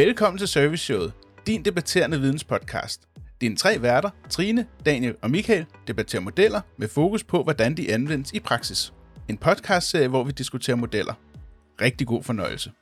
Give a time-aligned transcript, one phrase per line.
[0.00, 1.12] Velkommen til Service Showet,
[1.46, 3.08] din debatterende videnspodcast.
[3.40, 8.32] Dine tre værter, Trine, Daniel og Michael, debatterer modeller med fokus på, hvordan de anvendes
[8.32, 8.92] i praksis.
[9.28, 11.14] En podcastserie, hvor vi diskuterer modeller.
[11.80, 12.72] Rigtig god fornøjelse.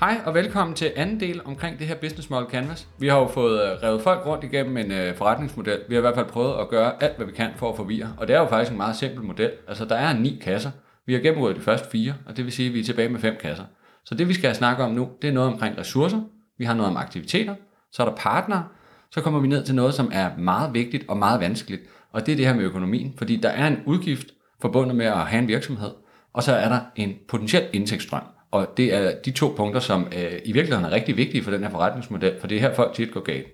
[0.00, 2.88] Hej og velkommen til anden del omkring det her Business Model Canvas.
[2.98, 5.80] Vi har jo fået øh, revet folk rundt igennem en øh, forretningsmodel.
[5.88, 8.14] Vi har i hvert fald prøvet at gøre alt, hvad vi kan for at forvirre.
[8.18, 9.50] Og det er jo faktisk en meget simpel model.
[9.68, 10.70] Altså der er ni kasser.
[11.06, 13.20] Vi har gennemgået de første fire, og det vil sige, at vi er tilbage med
[13.20, 13.64] fem kasser.
[14.04, 16.20] Så det vi skal snakke om nu, det er noget omkring ressourcer.
[16.58, 17.54] Vi har noget om aktiviteter.
[17.92, 18.64] Så er der partnere.
[19.10, 21.82] Så kommer vi ned til noget, som er meget vigtigt og meget vanskeligt.
[22.12, 23.14] Og det er det her med økonomien.
[23.18, 24.26] Fordi der er en udgift
[24.60, 25.90] forbundet med at have en virksomhed.
[26.32, 28.22] Og så er der en potentiel indtægtsstrøm.
[28.50, 31.62] Og det er de to punkter, som øh, i virkeligheden er rigtig vigtige for den
[31.62, 33.46] her forretningsmodel, for det er her folk tit går galt.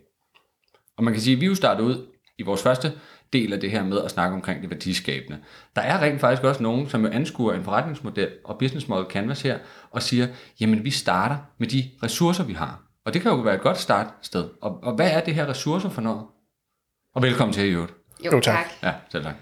[0.97, 2.07] Og man kan sige, at vi jo startede ud
[2.39, 2.93] i vores første
[3.33, 5.39] del af det her med at snakke omkring det værdiskabende.
[5.77, 9.43] Der er rent faktisk også nogen, som jo anskuer en forretningsmodel og business model canvas
[9.43, 9.59] her,
[9.91, 10.27] og siger,
[10.61, 12.83] jamen vi starter med de ressourcer, vi har.
[13.05, 14.49] Og det kan jo være et godt startsted.
[14.63, 16.23] Og, og hvad er det her ressourcer for noget?
[17.15, 17.91] Og velkommen til, Jørgen.
[18.25, 18.55] Jo, jo tak.
[18.55, 18.67] tak.
[18.83, 19.35] Ja, selv tak.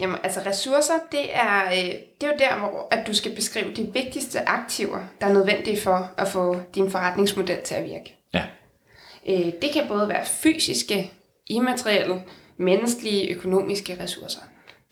[0.00, 3.74] Jamen, altså ressourcer, det er, øh, det er jo der, hvor at du skal beskrive
[3.74, 8.16] de vigtigste aktiver, der er nødvendige for at få din forretningsmodel til at virke.
[8.34, 8.44] Ja.
[9.28, 11.12] Øh, det kan både være fysiske,
[11.46, 12.22] immaterielle,
[12.56, 14.40] menneskelige, økonomiske ressourcer.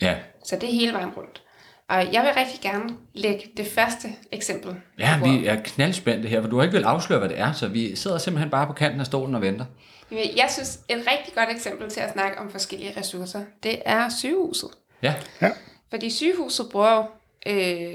[0.00, 0.16] Ja.
[0.44, 1.42] Så det er hele vejen rundt.
[1.88, 4.76] Og jeg vil rigtig gerne lægge det første eksempel.
[4.98, 7.68] Ja, vi er knaldspændte her, for du har ikke vil afsløre, hvad det er, så
[7.68, 9.64] vi sidder simpelthen bare på kanten af stolen og venter.
[10.10, 14.70] Jeg synes, et rigtig godt eksempel til at snakke om forskellige ressourcer, det er sygehuset.
[15.02, 15.14] Ja.
[15.40, 15.50] ja.
[15.90, 17.04] Fordi sygehuset bruger jo
[17.52, 17.94] øh,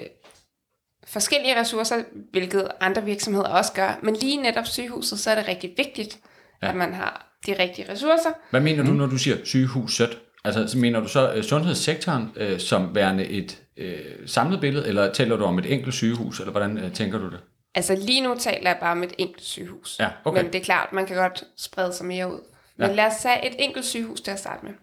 [1.08, 4.00] forskellige ressourcer, hvilket andre virksomheder også gør.
[4.04, 6.20] Men lige netop sygehuset, så er det rigtig vigtigt,
[6.62, 6.70] ja.
[6.70, 8.30] at man har de rigtige ressourcer.
[8.50, 10.18] Hvad mener du, når du siger sygehuset?
[10.44, 13.86] Altså, så mener du så uh, sundhedssektoren uh, som værende et uh,
[14.26, 17.40] samlet billede, eller taler du om et enkelt sygehus, eller hvordan uh, tænker du det?
[17.76, 19.96] Altså lige nu taler jeg bare om et enkelt sygehus.
[20.00, 20.44] Ja, okay.
[20.44, 22.40] Men det er klart, man kan godt sprede sig mere ud.
[22.78, 22.96] Men ja.
[22.96, 24.74] lad os tage et enkelt sygehus til at starte med.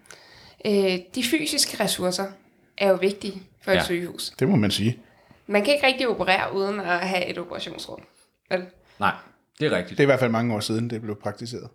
[0.65, 2.25] Øh, de fysiske ressourcer
[2.77, 3.83] er jo vigtige for et ja.
[3.83, 4.29] sygehus.
[4.39, 4.99] Det må man sige.
[5.47, 8.01] Man kan ikke rigtig operere uden at have et operationsrum.
[8.51, 8.65] Vel?
[8.99, 9.13] Nej,
[9.59, 9.97] det er rigtigt.
[9.97, 11.69] Det er i hvert fald mange år siden, det blev praktiseret.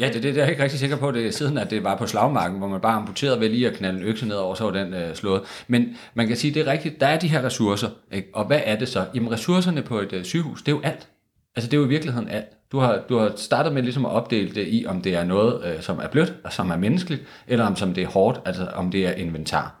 [0.00, 1.84] Ja, det, det, det er jeg ikke rigtig sikker på, det er siden, at det
[1.84, 4.54] var på slagmarken, hvor man bare amputerede ved lige at knalde en økse ned over,
[4.54, 5.42] så var den øh, slået.
[5.68, 7.88] Men man kan sige, det er rigtigt, der er de her ressourcer.
[8.12, 8.28] Ikke?
[8.34, 9.04] Og hvad er det så?
[9.14, 11.08] Jamen ressourcerne på et øh, sygehus, det er jo alt.
[11.56, 12.46] Altså det er jo i virkeligheden alt.
[12.72, 15.64] Du har, du har startet med ligesom at opdele det i, om det er noget,
[15.64, 18.66] øh, som er blødt, og som er menneskeligt, eller om som det er hårdt, altså
[18.74, 19.74] om det er inventar.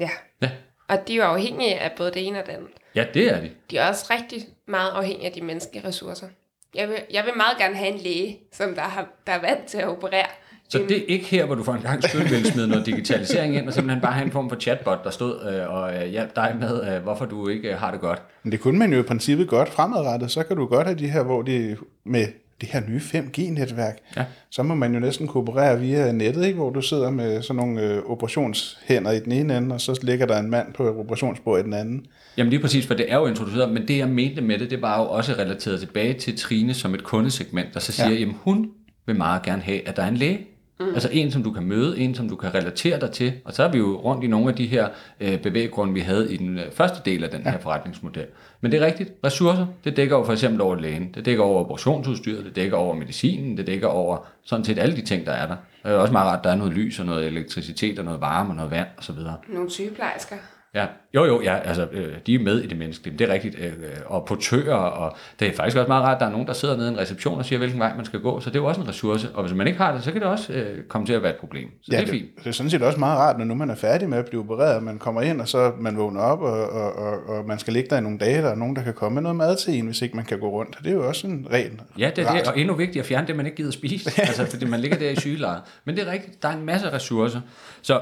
[0.00, 0.10] Ja.
[0.42, 0.50] Ja.
[0.88, 2.68] Og de er jo afhængige af både det ene og det andet.
[2.94, 3.50] Ja, det er de.
[3.70, 6.26] De er også rigtig meget afhængige af de menneskelige ressourcer.
[6.74, 9.64] Jeg vil, jeg vil meget gerne have en læge, som der, har, der er vant
[9.66, 10.26] til at operere.
[10.68, 13.56] Så det er ikke her, hvor du for en gang skyld vil smide noget digitalisering
[13.56, 16.36] ind, og simpelthen bare have en form for chatbot, der stod øh, og øh, hjalp
[16.36, 18.22] dig med, øh, hvorfor du ikke øh, har det godt.
[18.42, 20.30] Men det kunne man jo i princippet godt fremadrettet.
[20.30, 22.26] Så kan du godt have de her, hvor de med
[22.60, 24.24] det her nye 5G-netværk, ja.
[24.50, 26.56] så må man jo næsten kooperere via nettet, ikke?
[26.56, 30.26] hvor du sidder med sådan nogle øh, operationshænder i den ene ende, og så ligger
[30.26, 32.06] der en mand på operationsbordet i den anden.
[32.36, 34.82] Jamen lige præcis, for det er jo introduceret, men det jeg mente med det, det
[34.82, 38.14] var jo også relateret tilbage til Trine som et kundesegment, der så siger, ja.
[38.14, 38.70] jamen hun
[39.06, 40.46] vil meget gerne have, at der er en læge.
[40.80, 40.94] Mm.
[40.94, 43.32] Altså en, som du kan møde, en, som du kan relatere dig til.
[43.44, 44.88] Og så er vi jo rundt i nogle af de her
[45.20, 47.50] øh, bevæggrunde, vi havde i den øh, første del af den ja.
[47.50, 48.26] her forretningsmodel.
[48.60, 49.12] Men det er rigtigt.
[49.24, 51.14] Ressourcer, det dækker over for eksempel over lægen.
[51.14, 55.02] Det dækker over operationsudstyret, det dækker over medicinen, det dækker over sådan set alle de
[55.02, 55.56] ting, der er der.
[55.82, 58.20] Det er også meget rart, at der er noget lys og noget elektricitet og noget
[58.20, 59.16] varme og noget vand osv.
[59.48, 60.36] Nogle sygeplejersker.
[60.74, 63.58] Ja, jo jo, ja, altså øh, de er med i det menneskelige, det er rigtigt,
[63.58, 63.72] øh,
[64.06, 66.76] og portører, og det er faktisk også meget rart, at der er nogen, der sidder
[66.76, 68.66] nede i en reception og siger, hvilken vej man skal gå, så det er jo
[68.66, 71.06] også en ressource, og hvis man ikke har det, så kan det også øh, komme
[71.06, 72.36] til at være et problem, så ja, det er fint.
[72.36, 74.26] Det, det er sådan set også meget rart, når nu man er færdig med at
[74.26, 77.58] blive opereret, man kommer ind, og så man vågner op, og, og, og, og man
[77.58, 79.56] skal ligge der i nogle dage, der er nogen, der kan komme med noget mad
[79.56, 82.10] til en, hvis ikke man kan gå rundt, det er jo også en ren Ja,
[82.16, 84.64] det er det, og endnu vigtigere at fjerne det, man ikke gider spise, altså fordi
[84.64, 87.40] man ligger der i sygelejet, men det er rigtigt, der er en masse ressourcer,
[87.82, 88.00] så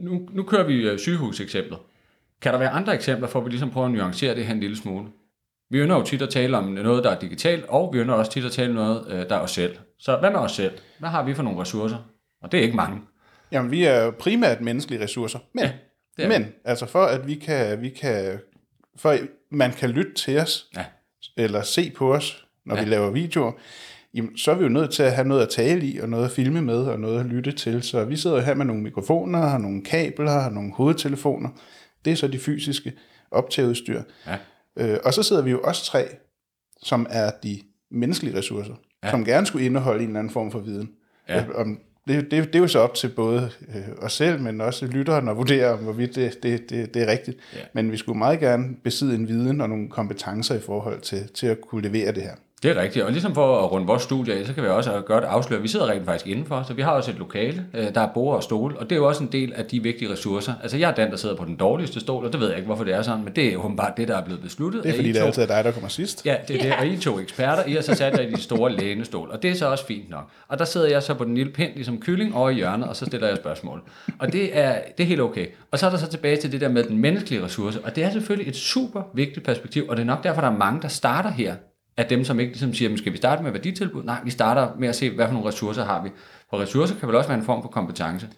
[0.00, 1.78] nu, nu kører vi sygehuseksemplet.
[2.42, 4.60] Kan der være andre eksempler, for at vi ligesom prøver at nuancere det her en
[4.60, 5.06] lille smule?
[5.70, 8.30] Vi ønsker jo tit at tale om noget, der er digitalt, og vi ønsker også
[8.32, 9.76] tit at tale om noget, øh, der er os selv.
[9.98, 10.72] Så hvad med os selv?
[10.98, 11.96] Hvad har vi for nogle ressourcer?
[12.42, 13.00] Og det er ikke mange.
[13.52, 15.38] Jamen, vi er primært menneskelige ressourcer.
[15.54, 15.68] Men,
[16.18, 18.38] ja, men altså for at vi kan, vi kan,
[18.96, 19.16] for
[19.50, 20.84] man kan lytte til os, ja.
[21.36, 22.84] eller se på os, når ja.
[22.84, 23.52] vi laver videoer,
[24.14, 26.24] jamen, så er vi jo nødt til at have noget at tale i, og noget
[26.24, 27.82] at filme med, og noget at lytte til.
[27.82, 31.48] Så vi sidder her med nogle mikrofoner, har nogle kabler, har nogle hovedtelefoner,
[32.04, 32.92] det er så de fysiske
[33.30, 34.02] optageudstyr.
[34.26, 34.36] Ja.
[34.76, 36.08] Øh, og så sidder vi jo også tre,
[36.82, 37.60] som er de
[37.90, 39.10] menneskelige ressourcer, ja.
[39.10, 40.90] som gerne skulle indeholde en eller anden form for viden.
[41.28, 41.40] Ja.
[41.40, 41.78] Øh, om,
[42.08, 45.28] det, det, det er jo så op til både øh, os selv, men også lytteren
[45.28, 47.38] at vurdere, om hvorvidt det, det, det, det er rigtigt.
[47.54, 47.58] Ja.
[47.72, 51.46] Men vi skulle meget gerne besidde en viden og nogle kompetencer i forhold til, til
[51.46, 52.34] at kunne levere det her.
[52.62, 55.02] Det er rigtigt, og ligesom for at runde vores studie af, så kan vi også
[55.06, 57.94] godt afsløre, at vi sidder rent faktisk indenfor, så vi har også et lokale, øh,
[57.94, 60.12] der er bord og stole, og det er jo også en del af de vigtige
[60.12, 60.52] ressourcer.
[60.62, 62.66] Altså jeg er den, der sidder på den dårligste stol, og det ved jeg ikke,
[62.66, 64.82] hvorfor det er sådan, men det er jo bare det, der er blevet besluttet.
[64.82, 66.26] Det er fordi, det er altid dig, der kommer sidst.
[66.26, 68.40] Ja, det er det, og I to eksperter, I har så sat der i de
[68.40, 70.28] store lænestol, og det er så også fint nok.
[70.48, 72.96] Og der sidder jeg så på den lille pind, ligesom kylling over i hjørnet, og
[72.96, 73.82] så stiller jeg spørgsmål.
[74.18, 75.46] Og det er, det er helt okay.
[75.70, 78.04] Og så er der så tilbage til det der med den menneskelige ressource, og det
[78.04, 80.88] er selvfølgelig et super vigtigt perspektiv, og det er nok derfor, der er mange, der
[80.88, 81.54] starter her
[81.96, 84.02] af dem, som ikke ligesom siger, skal vi starte med værditilbud?
[84.04, 86.10] Nej, vi starter med at se, hvad for nogle ressourcer har vi.
[86.50, 88.28] For ressourcer kan vel også være en form for kompetence.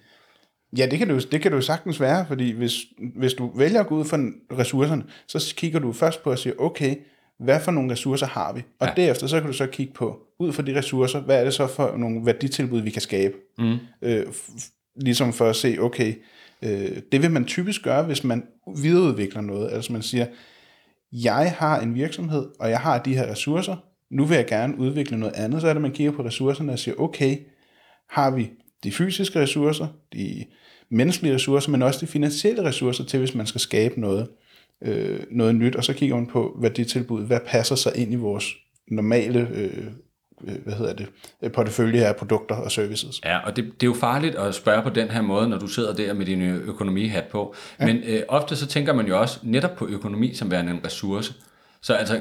[0.79, 2.75] Ja, det kan du, det kan du sagtens være, fordi hvis,
[3.17, 4.19] hvis du vælger at gå ud fra
[4.59, 6.97] ressourcerne, så kigger du først på at sige, okay,
[7.39, 8.63] hvad for nogle ressourcer har vi?
[8.81, 8.93] Og ja.
[9.03, 11.67] derefter så kan du så kigge på, ud fra de ressourcer, hvad er det så
[11.67, 13.35] for nogle værditilbud, vi kan skabe?
[13.59, 13.77] Mm.
[14.03, 14.27] Øh,
[14.97, 16.15] ligesom for at se, okay,
[16.63, 18.47] øh, det vil man typisk gøre, hvis man
[18.77, 19.73] videreudvikler noget.
[19.73, 20.27] Altså man siger,
[21.23, 23.77] jeg har en virksomhed, og jeg har de her ressourcer,
[24.11, 26.79] nu vil jeg gerne udvikle noget andet, så er det, man kigger på ressourcerne og
[26.79, 27.39] siger, okay,
[28.09, 28.51] har vi
[28.85, 30.45] de fysiske ressourcer, de
[30.91, 34.29] menneskelige ressourcer, men også de finansielle ressourcer til, hvis man skal skabe noget,
[34.83, 38.13] øh, noget nyt, og så kigger man på, hvad det tilbud, hvad passer sig ind
[38.13, 38.55] i vores
[38.89, 39.87] normale Øh,
[40.65, 41.07] hvad hedder det,
[41.43, 43.21] øh, portefølje af produkter og services.
[43.25, 45.67] Ja, og det, det er jo farligt at spørge på den her måde, når du
[45.67, 47.55] sidder der med din økonomihat på.
[47.81, 47.87] Ja.
[47.87, 51.35] Men øh, ofte så tænker man jo også netop på økonomi som værende en ressource.
[51.83, 52.21] Så altså,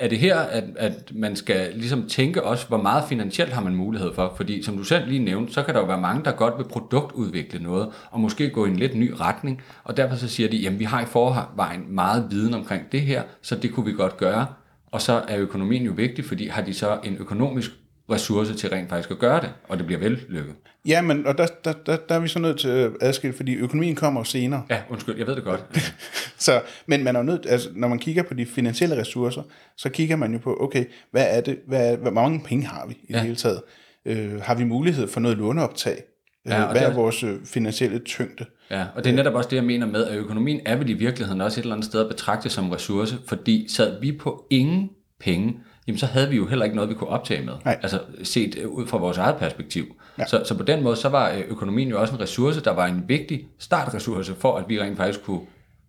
[0.00, 3.74] er det her, at, at man skal ligesom tænke også, hvor meget finansielt har man
[3.74, 4.32] mulighed for?
[4.36, 6.64] Fordi som du selv lige nævnte, så kan der jo være mange, der godt vil
[6.64, 10.56] produktudvikle noget, og måske gå i en lidt ny retning, og derfor så siger de,
[10.56, 14.16] jamen vi har i forvejen meget viden omkring det her, så det kunne vi godt
[14.16, 14.46] gøre.
[14.92, 17.70] Og så er økonomien jo vigtig, fordi har de så en økonomisk
[18.10, 20.54] ressource til rent faktisk at gøre det, og det bliver vellykket.
[20.86, 23.54] Ja, men og der, der, der, der er vi så nødt til at adskille, fordi
[23.54, 24.62] økonomien kommer senere.
[24.70, 25.64] Ja, undskyld, jeg ved det godt.
[26.46, 29.42] så, men man er nødt, altså, når man kigger på de finansielle ressourcer,
[29.76, 32.86] så kigger man jo på, okay, hvad er det, hvad er, hvor mange penge har
[32.86, 33.14] vi i ja.
[33.14, 33.62] det hele taget?
[34.04, 36.02] Øh, har vi mulighed for noget låneoptag?
[36.46, 38.46] Ja, og hvad er vores øh, finansielle tyngde?
[38.70, 40.92] Ja, og det er netop også det, jeg mener med, at økonomien er vel i
[40.92, 44.90] virkeligheden også et eller andet sted at betragte som ressource, fordi sad vi på ingen
[45.20, 47.54] penge, jamen så havde vi jo heller ikke noget, vi kunne optage med.
[47.64, 47.78] Nej.
[47.82, 49.96] Altså set øh, ud fra vores eget perspektiv.
[50.18, 50.26] Ja.
[50.26, 52.86] Så, så på den måde, så var øh, økonomien jo også en ressource, der var
[52.86, 55.40] en vigtig startressource for, at vi rent faktisk kunne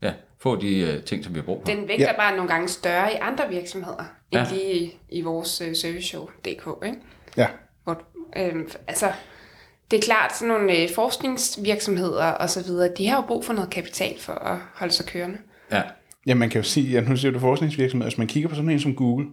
[0.01, 1.73] ja, få de uh, ting, som vi har brug for.
[1.73, 2.15] Den vægt er ja.
[2.17, 4.55] bare nogle gange større i andre virksomheder, end ja.
[4.55, 6.97] lige i, i vores uh, serviceshow.dk, ikke?
[7.37, 7.47] Ja.
[7.83, 8.01] Hvor,
[8.37, 8.55] øh,
[8.87, 9.11] altså,
[9.91, 13.53] det er klart, sådan nogle øh, forskningsvirksomheder og så videre, de har jo brug for
[13.53, 15.37] noget kapital for at holde sig kørende.
[15.71, 15.81] Ja.
[16.27, 18.69] Ja, man kan jo sige, at nu siger du forskningsvirksomheder, hvis man kigger på sådan
[18.69, 19.27] en som Google,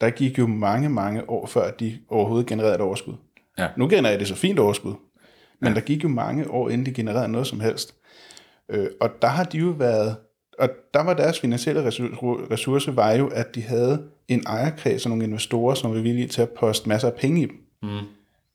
[0.00, 3.14] der gik jo mange, mange år før, de overhovedet genererede et overskud.
[3.58, 3.68] Ja.
[3.76, 4.94] Nu genererer det så fint overskud,
[5.60, 5.74] men ja.
[5.74, 7.94] der gik jo mange år, inden de genererede noget som helst.
[8.68, 10.16] Øh, og der har de jo været,
[10.58, 11.86] og der var deres finansielle
[12.50, 16.42] ressource, var jo, at de havde en ejerkreds og nogle investorer, som var villige til
[16.42, 17.56] at poste masser af penge i dem.
[17.82, 18.06] Mm.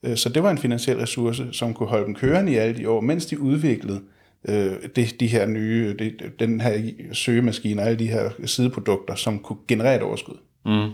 [0.04, 2.90] Øh, så det var en finansiel ressource, som kunne holde dem kørende i alle de
[2.90, 4.02] år, mens de udviklede
[4.50, 9.40] øh, de, de her nye, de, den her søgemaskine og alle de her sideprodukter, som
[9.40, 10.38] kunne generere et overskud.
[10.66, 10.92] Mm.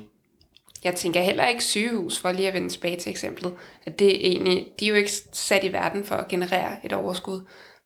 [0.83, 3.53] Jeg tænker heller ikke sygehus, for lige at vende tilbage til eksemplet,
[3.85, 6.94] at det er egentlig, de er jo ikke sat i verden for at generere et
[6.94, 7.41] overskud,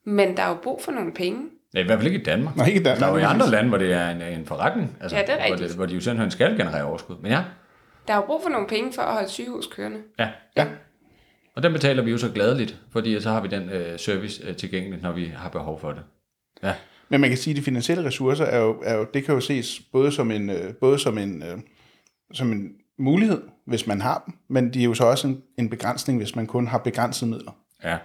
[0.06, 1.42] men der er jo brug for nogle penge.
[1.74, 2.56] Ja, i hvert fald ikke i Danmark.
[2.56, 3.00] Nej, ikke i Danmark.
[3.00, 5.30] Der er jo i andre lande, hvor det er en, en forretning, altså, ja, det
[5.30, 5.60] er rigtigt.
[5.60, 7.16] hvor, det, hvor de jo simpelthen skal generere overskud.
[7.22, 7.44] Men ja.
[8.08, 9.98] Der er jo brug for nogle penge for at holde sygehus kørende.
[10.20, 10.28] Ja.
[10.58, 10.66] ja.
[11.56, 14.56] Og den betaler vi jo så gladeligt, fordi så har vi den øh, service øh,
[14.56, 16.02] tilgængelig, når vi har behov for det.
[16.64, 16.74] Ja.
[17.10, 19.42] Men man kan sige, at de finansielle ressourcer er jo, er jo det kan jo
[19.42, 21.58] ses både som en, øh, både som en, øh,
[22.34, 25.70] som en mulighed, hvis man har dem, men de er jo så også en, en
[25.70, 27.52] begrænsning, hvis man kun har begrænsede midler.
[27.84, 27.98] Ja.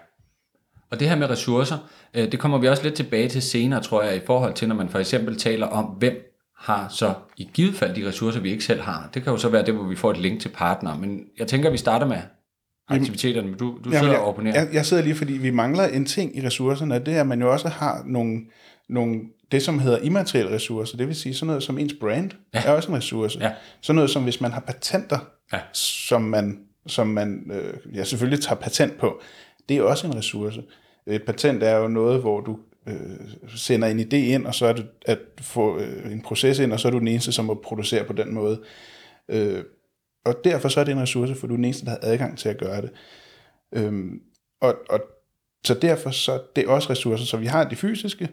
[0.90, 1.78] Og det her med ressourcer,
[2.14, 4.74] øh, det kommer vi også lidt tilbage til senere, tror jeg, i forhold til, når
[4.74, 6.14] man for eksempel taler om, hvem
[6.56, 9.10] har så i givet fald de ressourcer, vi ikke selv har.
[9.14, 10.98] Det kan jo så være det, hvor vi får et link til partner.
[10.98, 12.16] Men jeg tænker, at vi starter med
[12.88, 14.60] aktiviteterne, men du, du Jamen, sidder jeg, og opponerer.
[14.60, 17.26] Jeg, jeg sidder lige, fordi vi mangler en ting i ressourcerne, og det er, at
[17.26, 18.40] man jo også har nogle,
[18.88, 19.20] nogle
[19.52, 22.62] det, som hedder immaterielle ressourcer, det vil sige sådan noget som ens brand, ja.
[22.64, 23.38] er også en ressource.
[23.40, 23.52] Ja.
[23.80, 25.18] Sådan noget som, hvis man har patenter,
[25.52, 25.58] ja.
[25.72, 29.20] som man, som man øh, ja, selvfølgelig tager patent på,
[29.68, 30.62] det er også en ressource.
[31.06, 32.94] Et patent er jo noget, hvor du øh,
[33.56, 36.80] sender en idé ind, og så er det at få øh, en proces ind, og
[36.80, 38.60] så er du den eneste, som må producere på den måde.
[39.28, 39.62] Øh,
[40.28, 42.38] og derfor så er det en ressource, for du er den eneste, der har adgang
[42.38, 42.90] til at gøre det.
[43.72, 44.20] Øhm,
[44.60, 45.00] og, og
[45.64, 47.26] så derfor så det er også ressourcer.
[47.26, 48.28] Så vi har de fysiske,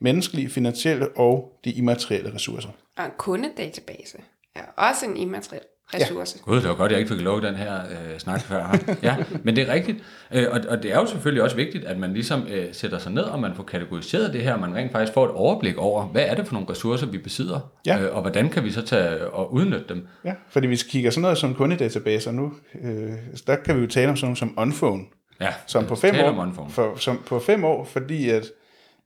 [0.00, 2.70] menneskelige, finansielle og de immaterielle ressourcer.
[2.96, 4.18] Og en kundedatabase
[4.54, 5.62] er også en immateriel
[5.94, 6.38] ressource.
[6.46, 6.50] Ja.
[6.52, 8.76] Gud, det var godt, jeg ikke fik lov den her øh, snak før.
[9.02, 9.98] Ja, men det er rigtigt.
[10.32, 13.12] Øh, og, og det er jo selvfølgelig også vigtigt, at man ligesom øh, sætter sig
[13.12, 16.04] ned, og man får kategoriseret det her, og man rent faktisk får et overblik over,
[16.04, 18.00] hvad er det for nogle ressourcer, vi besidder, Ja.
[18.02, 20.06] øh, og hvordan kan vi så tage og udnytte dem.
[20.24, 23.10] Ja, fordi hvis vi kigger sådan noget som kundedatabaser nu, øh,
[23.46, 25.02] der kan vi jo tale om sådan noget som OnPhone,
[25.40, 28.46] Ja, som på fem år, for, som på fem år, fordi at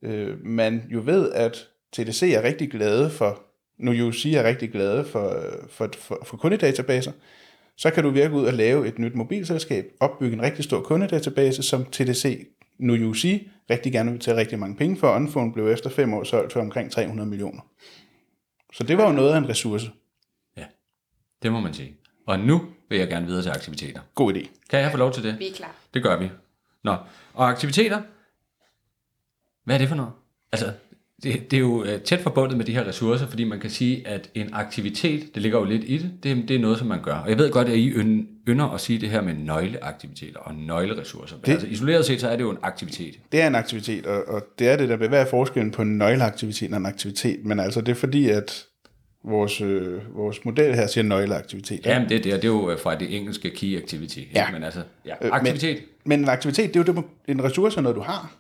[0.05, 3.43] øh, man jo ved, at TDC er rigtig glade for,
[3.79, 7.13] nu UC er rigtig glade for, for, for, for kundedatabaser,
[7.77, 11.63] så kan du virke ud og lave et nyt mobilselskab, opbygge en rigtig stor kundedatabase,
[11.63, 15.09] som TDC, nu UC, rigtig gerne vil tage rigtig mange penge for.
[15.09, 17.61] OnPhone blev efter fem år solgt for omkring 300 millioner.
[18.73, 19.91] Så det var jo noget af en ressource.
[20.57, 20.65] Ja,
[21.43, 21.97] det må man sige.
[22.27, 24.01] Og nu vil jeg gerne videre til aktiviteter.
[24.15, 24.49] God idé.
[24.71, 25.39] Kan jeg få lov til det?
[25.39, 25.75] Vi er klar.
[25.95, 26.31] Det gør vi.
[26.85, 26.97] Nå,
[27.35, 28.03] og aktiviteter,
[29.65, 30.13] hvad er det for noget?
[30.53, 30.73] Altså,
[31.23, 34.09] det, det er jo øh, tæt forbundet med de her ressourcer, fordi man kan sige,
[34.09, 37.03] at en aktivitet, det ligger jo lidt i det, det, det er noget, som man
[37.03, 37.15] gør.
[37.15, 40.55] Og jeg ved godt, at I ynd- ynder at sige det her med nøgleaktiviteter og
[40.55, 41.37] nøgleressourcer.
[41.37, 43.19] Det, altså isoleret set, så er det jo en aktivitet.
[43.33, 45.99] Det er en aktivitet, og, og det er det, der vil være forskellen på en
[45.99, 47.45] nøgleaktivitet og en aktivitet.
[47.45, 48.65] Men altså, det er fordi, at
[49.25, 51.87] vores, øh, vores model her siger nøgleaktivitet.
[51.87, 54.19] Jamen, det, er det, og det er jo øh, fra det engelske key activity.
[54.19, 54.31] ikke?
[54.35, 54.51] Ja.
[54.53, 55.77] Men altså, ja, Øh, aktivitet.
[55.77, 58.37] Men, men en aktivitet, det er jo det, en ressource er noget, du har,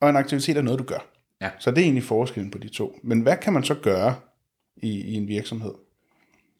[0.00, 1.06] og en aktivitet er noget, du gør.
[1.40, 1.50] Ja.
[1.58, 2.98] Så det er egentlig forskellen på de to.
[3.02, 4.14] Men hvad kan man så gøre
[4.76, 5.72] i, i en virksomhed?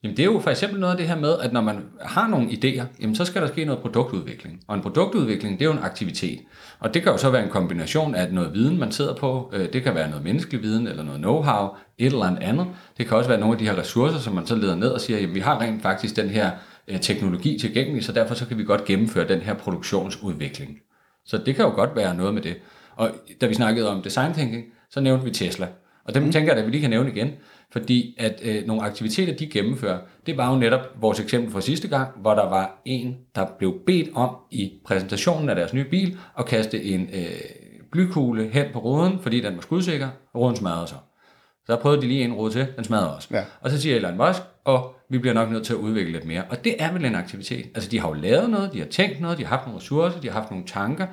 [0.02, 2.28] Jamen det er jo for eksempel noget af det her med, at når man har
[2.28, 4.60] nogle idéer, jamen så skal der ske noget produktudvikling.
[4.66, 6.40] Og en produktudvikling, det er jo en aktivitet.
[6.78, 9.50] Og det kan jo så være en kombination af noget viden, man sidder på.
[9.54, 12.66] Øh, Det kan være noget menneskelig viden eller noget know-how, et eller andet.
[12.99, 15.00] Det kan også være nogle af de her ressourcer, som man så leder ned og
[15.00, 16.50] siger, at vi har rent faktisk den her
[16.88, 20.78] øh, teknologi tilgængelig, så derfor så kan vi godt gennemføre den her produktionsudvikling.
[21.25, 22.56] Så det kan jo godt være noget med det.
[23.00, 25.69] Og da vi snakkede om design thinking, så nævnte vi Tesla.
[26.04, 26.33] Og dem mm.
[26.33, 27.30] tænker jeg, at vi lige kan nævne igen.
[27.73, 31.88] Fordi at øh, nogle aktiviteter, de gennemfører, det var jo netop vores eksempel fra sidste
[31.88, 36.19] gang, hvor der var en, der blev bedt om i præsentationen af deres nye bil
[36.38, 37.40] at kaste en øh,
[37.92, 40.99] blykugle hen på ruden, fordi den var skudsikker, og ruden smadrede sig.
[41.66, 43.28] Så prøvede de lige en rode til, den smadrede også.
[43.30, 43.45] Ja.
[43.61, 46.42] Og så siger Elon Musk, og vi bliver nok nødt til at udvikle lidt mere.
[46.50, 47.66] Og det er vel en aktivitet.
[47.75, 50.21] Altså de har jo lavet noget, de har tænkt noget, de har haft nogle ressourcer,
[50.21, 51.07] de har haft nogle tanker,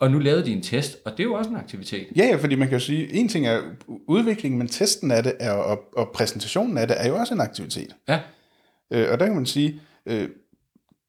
[0.00, 2.06] og nu lavede de en test, og det er jo også en aktivitet.
[2.16, 3.60] Ja, ja, fordi man kan jo sige, en ting er
[4.06, 7.40] udviklingen, men testen af det er, og, og præsentationen af det er jo også en
[7.40, 7.96] aktivitet.
[8.08, 8.20] Ja,
[8.90, 10.28] Øh, og der kan man sige, øh,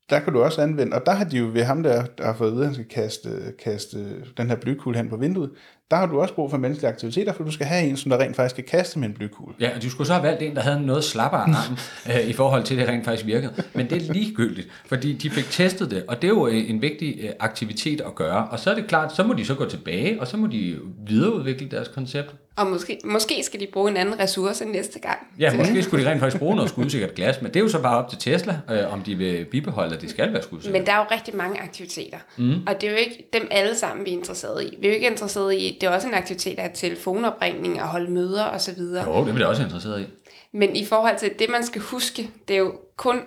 [0.10, 2.34] der kan du også anvende, og der har de jo ved ham, der, der har
[2.34, 3.98] fået at vide, at han skal kaste, kaste
[4.38, 5.52] den her blykugle hen på vinduet,
[5.92, 8.18] der har du også brug for menneskelige aktiviteter, for du skal have en, som der
[8.18, 9.56] rent faktisk kan kaste med en blykugle.
[9.60, 11.78] Ja, og de skulle så have valgt en, der havde noget slappere arm
[12.10, 13.54] øh, i forhold til, at det rent faktisk virkede.
[13.74, 16.82] Men det er ligegyldigt, fordi de fik testet det, og det er jo øh, en
[16.82, 18.48] vigtig øh, aktivitet at gøre.
[18.48, 20.80] Og så er det klart, så må de så gå tilbage, og så må de
[21.08, 22.36] videreudvikle deres koncept.
[22.58, 25.18] Og måske, måske skal de bruge en anden ressource næste gang.
[25.40, 27.82] Ja, måske skulle de rent faktisk bruge noget skudsikkert glas, men det er jo så
[27.82, 30.80] bare op til Tesla, øh, om de vil bibeholde, at det skal være skudsikkert.
[30.80, 32.54] Men der er jo rigtig mange aktiviteter, mm.
[32.68, 34.78] og det er jo ikke dem alle sammen, vi er interesseret i.
[34.82, 38.12] Vi er jo ikke interesseret i, det er også en aktivitet af telefonopringning og holde
[38.12, 38.80] møder osv.
[38.80, 40.06] Jo, det vil jeg også interesseret i.
[40.52, 43.22] Men i forhold til det, man skal huske, det er jo kun,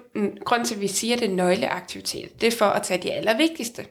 [0.45, 2.41] grund til, at vi siger, at det er nøgleaktivitet.
[2.41, 3.87] Det er for at tage de allervigtigste.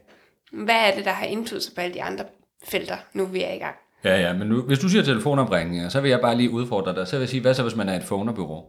[0.52, 2.26] Hvad er det, der har indflydelse på alle de andre
[2.64, 3.76] felter, nu vi er i gang?
[4.04, 7.08] Ja, ja, men nu, hvis du siger telefonopringninger, så vil jeg bare lige udfordre dig.
[7.08, 8.66] Så vil jeg sige, hvad så, hvis man er et phonerbyrå?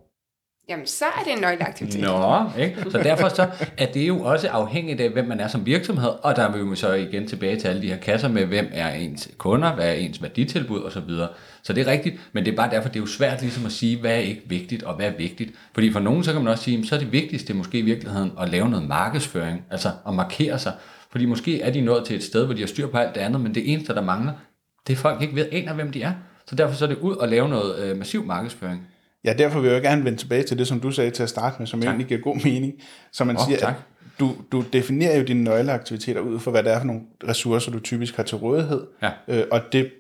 [0.68, 2.00] Jamen, så er det en nøgleaktivitet.
[2.00, 2.84] Nå, ikke?
[2.90, 3.48] Så derfor så
[3.78, 6.76] er det jo også afhængigt af, hvem man er som virksomhed, og der vil vi
[6.76, 9.92] så igen tilbage til alle de her kasser med, hvem er ens kunder, hvad er
[9.92, 11.08] ens værditilbud osv.
[11.08, 11.28] Så,
[11.62, 13.72] så det er rigtigt, men det er bare derfor, det er jo svært ligesom at
[13.72, 15.50] sige, hvad er ikke vigtigt, og hvad er vigtigt.
[15.74, 18.32] Fordi for nogen, så kan man også sige, så er det vigtigste måske i virkeligheden
[18.40, 20.72] at lave noget markedsføring, altså at markere sig.
[21.10, 23.20] Fordi måske er de nået til et sted, hvor de har styr på alt det
[23.20, 24.32] andet, men det eneste, der mangler,
[24.86, 26.12] det er folk ikke ved, aner, hvem de er.
[26.46, 28.86] Så derfor så er det ud og lave noget øh, massiv markedsføring.
[29.24, 31.28] Ja, derfor vil jeg jo gerne vende tilbage til det, som du sagde til at
[31.28, 31.88] starte med, som Tak.
[31.88, 32.72] egentlig giver god mening.
[33.12, 33.74] Så man Åh, siger, tak.
[33.74, 33.82] at
[34.20, 37.80] du, du definerer jo dine nøgleaktiviteter ud for, hvad det er for nogle ressourcer, du
[37.80, 38.86] typisk har til rådighed.
[39.02, 39.10] Ja.
[39.28, 39.90] Øh, og det,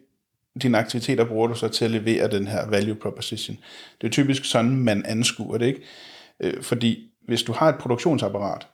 [0.62, 3.56] dine aktiviteter bruger du så til at levere den her value proposition.
[4.00, 5.80] Det er typisk sådan, man anskuer det, ikke?
[6.40, 8.66] Øh, fordi hvis du har et produktionsapparat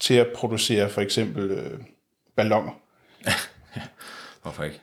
[0.00, 1.78] til at producere for eksempel øh,
[2.36, 2.72] ballonger,
[4.42, 4.80] Hvorfor ikke?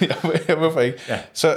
[0.48, 0.98] Ja, Hvorfor ikke?
[1.08, 1.18] Ja.
[1.32, 1.56] Så,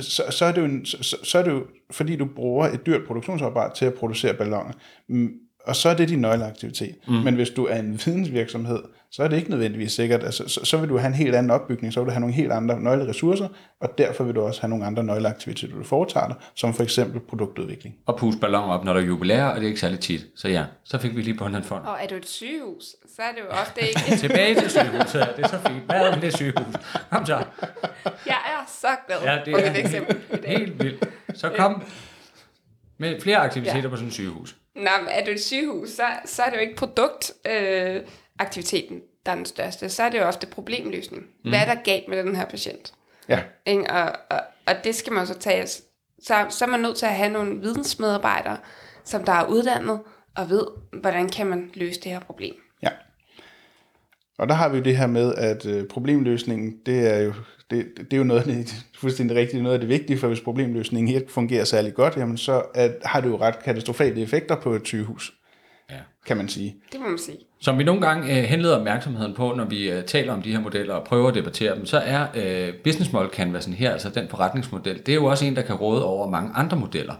[0.00, 2.86] så, så, er det jo en, så, så er det jo, fordi du bruger et
[2.86, 4.72] dyrt produktionsapparat til at producere balloner.
[5.08, 5.30] Mm,
[5.66, 6.94] Og så er det din nøgleaktivitet.
[7.08, 7.14] Mm.
[7.14, 10.24] Men hvis du er en vidensvirksomhed, så er det ikke nødvendigvis sikkert.
[10.24, 12.34] Altså, så, så vil du have en helt anden opbygning, så vil du have nogle
[12.34, 13.48] helt andre nøgleressourcer,
[13.80, 17.20] og derfor vil du også have nogle andre nøgleaktiviteter, du foretager dig, som for eksempel
[17.20, 17.94] produktudvikling.
[18.06, 20.26] Og puste balloner op, når der er jubilæer, og det er ikke særlig tit.
[20.36, 21.84] Så ja, så fik vi lige på en fond.
[21.84, 24.00] Og er du et sygehus, så er det jo ofte ikke...
[24.26, 25.82] Tilbage til sygehuset, det er så fint.
[25.84, 26.74] Hvad er det med det sygehus?
[27.10, 27.44] Kom så.
[28.26, 30.58] Jeg er så glad Ja, det for er mit eksempel dag.
[30.58, 31.08] helt vildt.
[31.34, 31.82] Så kom
[32.98, 33.88] med flere aktiviteter ja.
[33.88, 34.56] på sådan et sygehus.
[34.74, 38.02] Nej, men er du et sygehus, så, så er det jo ikke produktaktiviteten, øh,
[38.38, 39.88] der er den største.
[39.88, 41.22] Så er det jo ofte problemløsning.
[41.22, 41.50] Mm.
[41.50, 42.92] Hvad er der galt med den her patient?
[43.28, 43.42] Ja.
[43.66, 43.90] Ikke?
[43.90, 45.66] Og, og, og det skal man så tage.
[45.66, 48.56] Så, så er man nødt til at have nogle vidensmedarbejdere,
[49.04, 50.00] som der er uddannet
[50.36, 52.54] og ved, hvordan kan man løse det her problem.
[52.82, 52.88] Ja.
[54.38, 57.32] Og der har vi jo det her med, at øh, problemløsningen, det er jo
[57.70, 60.40] det, det er jo noget, det er fuldstændig rigtigt, noget af det vigtige, for hvis
[60.40, 64.72] problemløsningen ikke fungerer særlig godt, jamen så at, har det jo ret katastrofale effekter på
[64.72, 65.37] et sygehus,
[65.90, 65.96] ja.
[66.26, 66.76] kan man sige.
[66.92, 67.38] Det må man sige.
[67.60, 70.60] Som vi nogle gange øh, henleder opmærksomheden på, når vi øh, taler om de her
[70.60, 74.28] modeller og prøver at debattere dem, så er øh, business model canvasen her, altså den
[74.28, 77.14] forretningsmodel, det er jo også en, der kan råde over mange andre modeller.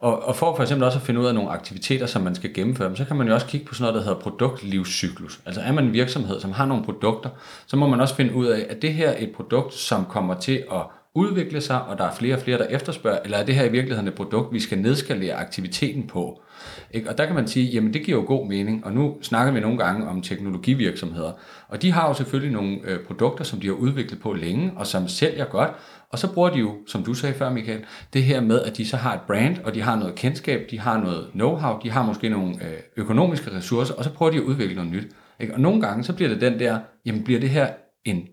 [0.00, 2.54] Og, og for for eksempel også at finde ud af nogle aktiviteter, som man skal
[2.54, 5.40] gennemføre, så kan man jo også kigge på sådan noget, der hedder produktlivscyklus.
[5.46, 7.30] Altså er man en virksomhed, som har nogle produkter,
[7.66, 10.34] så må man også finde ud af, at det her er et produkt, som kommer
[10.34, 10.80] til at
[11.14, 13.70] udvikle sig, og der er flere og flere, der efterspørger, eller er det her i
[13.70, 16.42] virkeligheden et produkt, vi skal nedskalere aktiviteten på?
[16.90, 17.10] Ikke?
[17.10, 19.60] Og der kan man sige, jamen det giver jo god mening, og nu snakker vi
[19.60, 21.32] nogle gange om teknologivirksomheder,
[21.68, 24.86] og de har jo selvfølgelig nogle øh, produkter, som de har udviklet på længe, og
[24.86, 25.70] som sælger godt,
[26.10, 28.86] og så bruger de jo, som du sagde før Michael, det her med, at de
[28.86, 32.06] så har et brand, og de har noget kendskab, de har noget know-how, de har
[32.06, 35.06] måske nogle øh, økonomiske ressourcer, og så prøver de at udvikle noget nyt.
[35.40, 35.54] Ikke?
[35.54, 37.68] Og nogle gange, så bliver det den der, jamen bliver det her
[38.04, 38.28] en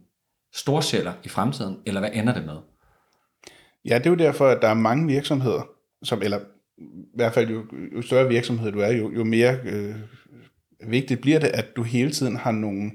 [0.53, 2.57] storsælger i fremtiden, eller hvad ender det med?
[3.86, 5.62] Ja, det er jo derfor, at der er mange virksomheder,
[6.03, 6.39] som, eller
[6.78, 7.63] i hvert fald jo,
[7.96, 9.96] jo større virksomhed du er, jo, jo mere øh,
[10.88, 12.92] vigtigt bliver det, at du hele tiden har nogle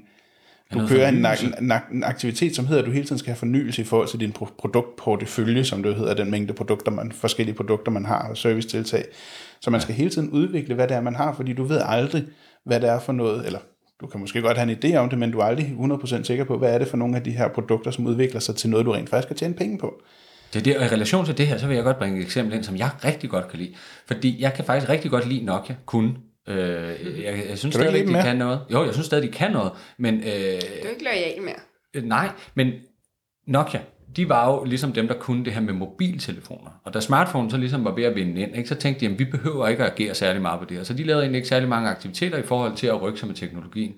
[0.73, 1.25] du kører en,
[1.61, 4.19] en, en aktivitet, som hedder, at du hele tiden skal have fornyelse i forhold til
[4.19, 9.05] din produktportefølje, som det hedder, den mængde produkter, man, forskellige produkter, man har, og servicetiltag.
[9.61, 12.23] Så man skal hele tiden udvikle, hvad det er, man har, fordi du ved aldrig,
[12.65, 13.59] hvad det er for noget, eller
[14.01, 16.43] du kan måske godt have en idé om det, men du er aldrig 100% sikker
[16.43, 18.85] på, hvad er det for nogle af de her produkter, som udvikler sig til noget,
[18.85, 20.01] du rent faktisk kan tjene penge på.
[20.53, 22.25] Det er det, og i relation til det her, så vil jeg godt bringe et
[22.25, 23.73] eksempel ind, som jeg rigtig godt kan lide.
[24.07, 26.17] Fordi jeg kan faktisk rigtig godt lide Nokia, kun.
[26.47, 26.57] Øh,
[27.23, 28.61] jeg, jeg synes stadig, de kan noget.
[28.73, 29.71] Jo, jeg synes stadig, de kan noget.
[29.97, 31.55] Men, øh, du er ikke lojal mere.
[31.93, 32.71] Øh, nej, men
[33.47, 33.79] Nokia,
[34.15, 36.71] de var jo ligesom dem, der kunne det her med mobiltelefoner.
[36.83, 39.19] Og da smartphone så ligesom var ved at vinde ind, ikke, så tænkte de, at
[39.19, 40.83] vi behøver ikke at agere særlig meget på det her.
[40.83, 43.35] Så de lavede egentlig ikke særlig mange aktiviteter i forhold til at rykke sig med
[43.35, 43.93] teknologien.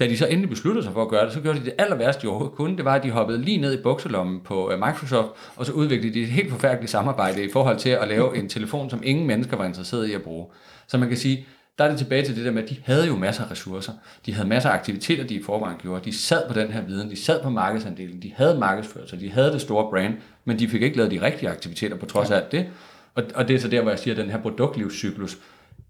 [0.00, 1.96] Da de så endelig besluttede sig for at gøre det, så gjorde de det aller
[1.96, 2.76] værste, de overhovedet kunne.
[2.76, 6.14] Det var, at de hoppede lige ned i bukselommen på øh, Microsoft, og så udviklede
[6.14, 9.56] de et helt forfærdeligt samarbejde i forhold til at lave en telefon, som ingen mennesker
[9.56, 10.46] var interesseret i at bruge.
[10.86, 11.46] Så man kan sige,
[11.78, 13.92] der er det tilbage til det der med, at de havde jo masser af ressourcer.
[14.26, 16.04] De havde masser af aktiviteter, de i forvejen gjorde.
[16.04, 19.52] De sad på den her viden, de sad på markedsandelen, de havde markedsførelse, de havde
[19.52, 22.52] det store brand, men de fik ikke lavet de rigtige aktiviteter på trods af alt
[22.52, 22.66] det.
[23.14, 25.38] Og, og det er så der, hvor jeg siger, at den her produktlivscyklus,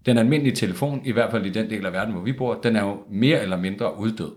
[0.05, 2.75] den almindelige telefon, i hvert fald i den del af verden, hvor vi bor, den
[2.75, 4.31] er jo mere eller mindre uddød.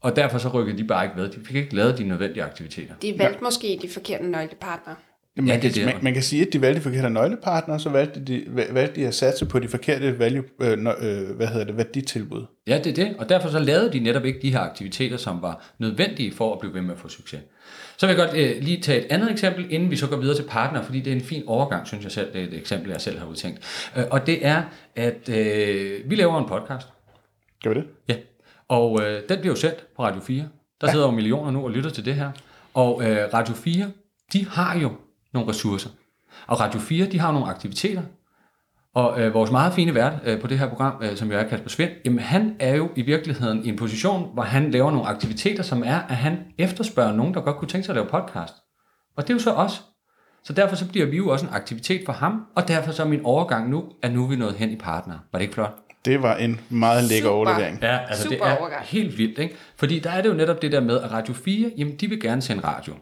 [0.00, 1.28] Og derfor så rykkede de bare ikke ved.
[1.28, 2.94] De fik ikke lavet de nødvendige aktiviteter.
[3.02, 3.44] De valgte ja.
[3.44, 4.96] måske de forkerte nøglepartnere.
[5.38, 7.88] Man, ja, det, kan, man, man kan sige, at de valgte de forkerte nøglepartnere, så
[7.88, 11.76] valgte de, valgte de at satse på de forkerte value, øh, øh, hvad hedder det,
[11.76, 12.44] værditilbud.
[12.66, 15.42] Ja, det er det, og derfor så lavede de netop ikke de her aktiviteter, som
[15.42, 17.40] var nødvendige for at blive ved med at få succes.
[17.98, 20.36] Så vil jeg godt øh, lige tage et andet eksempel, inden vi så går videre
[20.36, 22.32] til partner, fordi det er en fin overgang, synes jeg selv.
[22.32, 23.90] Det er et eksempel, jeg selv har udtænkt.
[23.96, 24.62] Øh, og det er,
[24.96, 26.88] at øh, vi laver en podcast.
[27.62, 27.84] Gør vi det?
[28.08, 28.14] Ja,
[28.68, 30.48] og øh, den bliver jo sendt på Radio 4.
[30.80, 30.92] Der ja.
[30.92, 32.30] sidder jo millioner nu og lytter til det her.
[32.74, 33.90] Og øh, Radio 4,
[34.32, 34.90] de har jo
[35.32, 35.90] nogle ressourcer.
[36.46, 38.02] Og Radio 4, de har nogle aktiviteter.
[38.94, 41.42] Og øh, vores meget fine vært øh, på det her program, øh, som jo er
[41.42, 45.06] Kasper Svend, jamen han er jo i virkeligheden i en position, hvor han laver nogle
[45.06, 48.54] aktiviteter, som er, at han efterspørger nogen, der godt kunne tænke sig at lave podcast.
[49.16, 49.82] Og det er jo så os.
[50.44, 53.06] Så derfor så bliver vi jo også en aktivitet for ham, og derfor så er
[53.06, 55.14] min overgang nu, at nu er vi nået hen i partner.
[55.32, 55.74] Var det ikke flot?
[56.04, 57.78] Det var en meget lækker overlevering.
[57.82, 58.84] Ja, altså Super det er overgang.
[58.84, 59.56] helt vildt, ikke?
[59.76, 62.20] Fordi der er det jo netop det der med, at Radio 4, jamen de vil
[62.20, 62.94] gerne sende radio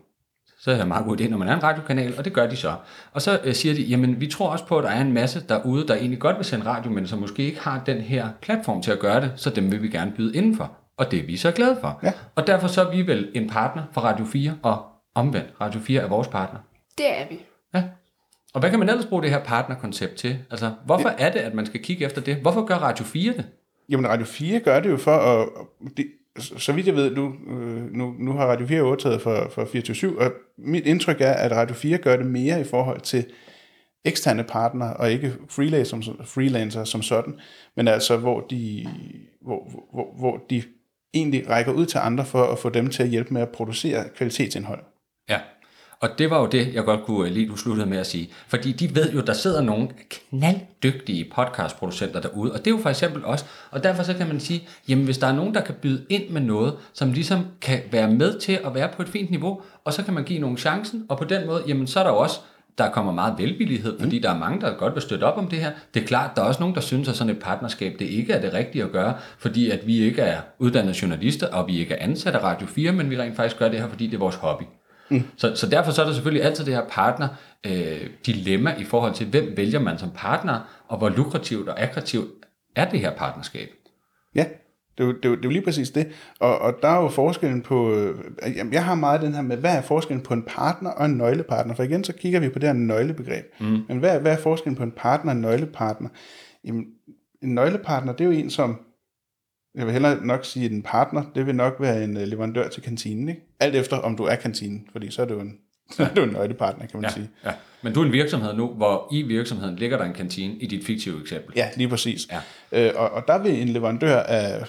[0.67, 2.57] så er det meget god idé, når man er en radiokanal, og det gør de
[2.57, 2.75] så.
[3.13, 5.45] Og så øh, siger de, jamen vi tror også på, at der er en masse
[5.49, 8.83] derude, der egentlig godt vil sende radio, men som måske ikke har den her platform
[8.83, 10.73] til at gøre det, så dem vil vi gerne byde indenfor.
[10.97, 12.01] Og det er vi så glade for.
[12.03, 12.13] Ja.
[12.35, 16.03] Og derfor så er vi vel en partner for Radio 4, og omvendt, Radio 4
[16.03, 16.61] er vores partner.
[16.99, 17.41] Det er vi.
[17.75, 17.83] Ja.
[18.55, 20.39] Og hvad kan man ellers bruge det her partnerkoncept til?
[20.51, 22.37] Altså, hvorfor er det, at man skal kigge efter det?
[22.37, 23.45] Hvorfor gør Radio 4 det?
[23.89, 25.49] Jamen, Radio 4 gør det jo for at...
[25.97, 26.07] Det,
[26.39, 30.21] så vidt jeg ved, nu, øh, nu, nu har Radio 4 overtaget for, for 24
[30.21, 33.27] og mit indtryk er, at Radio 4 gør det mere i forhold til
[34.05, 37.35] eksterne partnere, og ikke freelancer som, freelancer som sådan,
[37.77, 38.87] men altså hvor de,
[39.41, 40.63] hvor, hvor, hvor de
[41.15, 44.05] egentlig rækker ud til andre for at få dem til at hjælpe med at producere
[44.17, 44.85] kvalitetsindhold.
[45.29, 45.41] Ja.
[46.01, 48.29] Og det var jo det, jeg godt kunne lide, du sluttede med at sige.
[48.49, 52.91] Fordi de ved jo, der sidder nogle knalddygtige podcastproducenter derude, og det er jo for
[52.91, 53.47] eksempel os.
[53.71, 56.31] Og derfor så kan man sige, jamen hvis der er nogen, der kan byde ind
[56.31, 59.93] med noget, som ligesom kan være med til at være på et fint niveau, og
[59.93, 62.19] så kan man give nogen chancen, og på den måde, jamen så er der jo
[62.19, 62.41] også
[62.79, 64.23] Der kommer meget velvillighed, fordi mm.
[64.23, 65.71] der er mange, der godt vil støtte op om det her.
[65.95, 68.33] Det er klart, der er også nogen, der synes, at sådan et partnerskab, det ikke
[68.33, 71.95] er det rigtige at gøre, fordi at vi ikke er uddannede journalister, og vi ikke
[71.95, 74.19] er ansat af Radio 4, men vi rent faktisk gør det her, fordi det er
[74.19, 74.63] vores hobby.
[75.11, 75.23] Mm.
[75.37, 77.29] Så, så derfor så er der selvfølgelig altid det her partner
[77.67, 82.29] øh, dilemma i forhold til, hvem vælger man som partner, og hvor lukrativt og attraktivt
[82.77, 83.69] er det her partnerskab.
[84.35, 84.45] Ja,
[84.99, 86.09] det er, jo, det, er jo, det er jo lige præcis det.
[86.41, 87.95] Og, og der er jo forskellen på...
[87.95, 88.15] Øh,
[88.73, 91.75] jeg har meget den her med, hvad er forskellen på en partner og en nøglepartner?
[91.75, 93.45] For igen, så kigger vi på det her nøglebegreb.
[93.61, 93.79] Mm.
[93.89, 96.09] Men hvad, hvad er forskellen på en partner og en nøglepartner?
[96.65, 96.87] Jamen,
[97.43, 98.81] en nøglepartner, det er jo en, som...
[99.77, 102.69] Jeg vil hellere nok sige, at en partner, det vil nok være en øh, leverandør
[102.69, 103.29] til kantinen.
[103.29, 103.41] Ikke?
[103.61, 105.59] Alt efter, om du er kantinen, fordi så er du en,
[105.97, 107.31] så er du en nøglepartner, kan man ja, sige.
[107.45, 107.53] Ja.
[107.83, 110.87] Men du er en virksomhed nu, hvor i virksomheden ligger der en kantine i dit
[110.87, 111.53] fiktive eksempel.
[111.57, 112.29] Ja, lige præcis.
[112.73, 112.89] Ja.
[112.89, 114.67] Øh, og, og der vil en leverandør af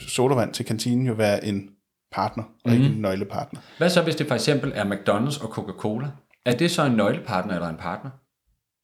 [0.00, 1.70] sodavand til kantinen jo være en
[2.12, 2.82] partner, og mm-hmm.
[2.82, 3.60] ikke en nøglepartner.
[3.78, 6.06] Hvad så, hvis det for eksempel er McDonald's og Coca-Cola?
[6.46, 8.10] Er det så en nøglepartner eller en partner?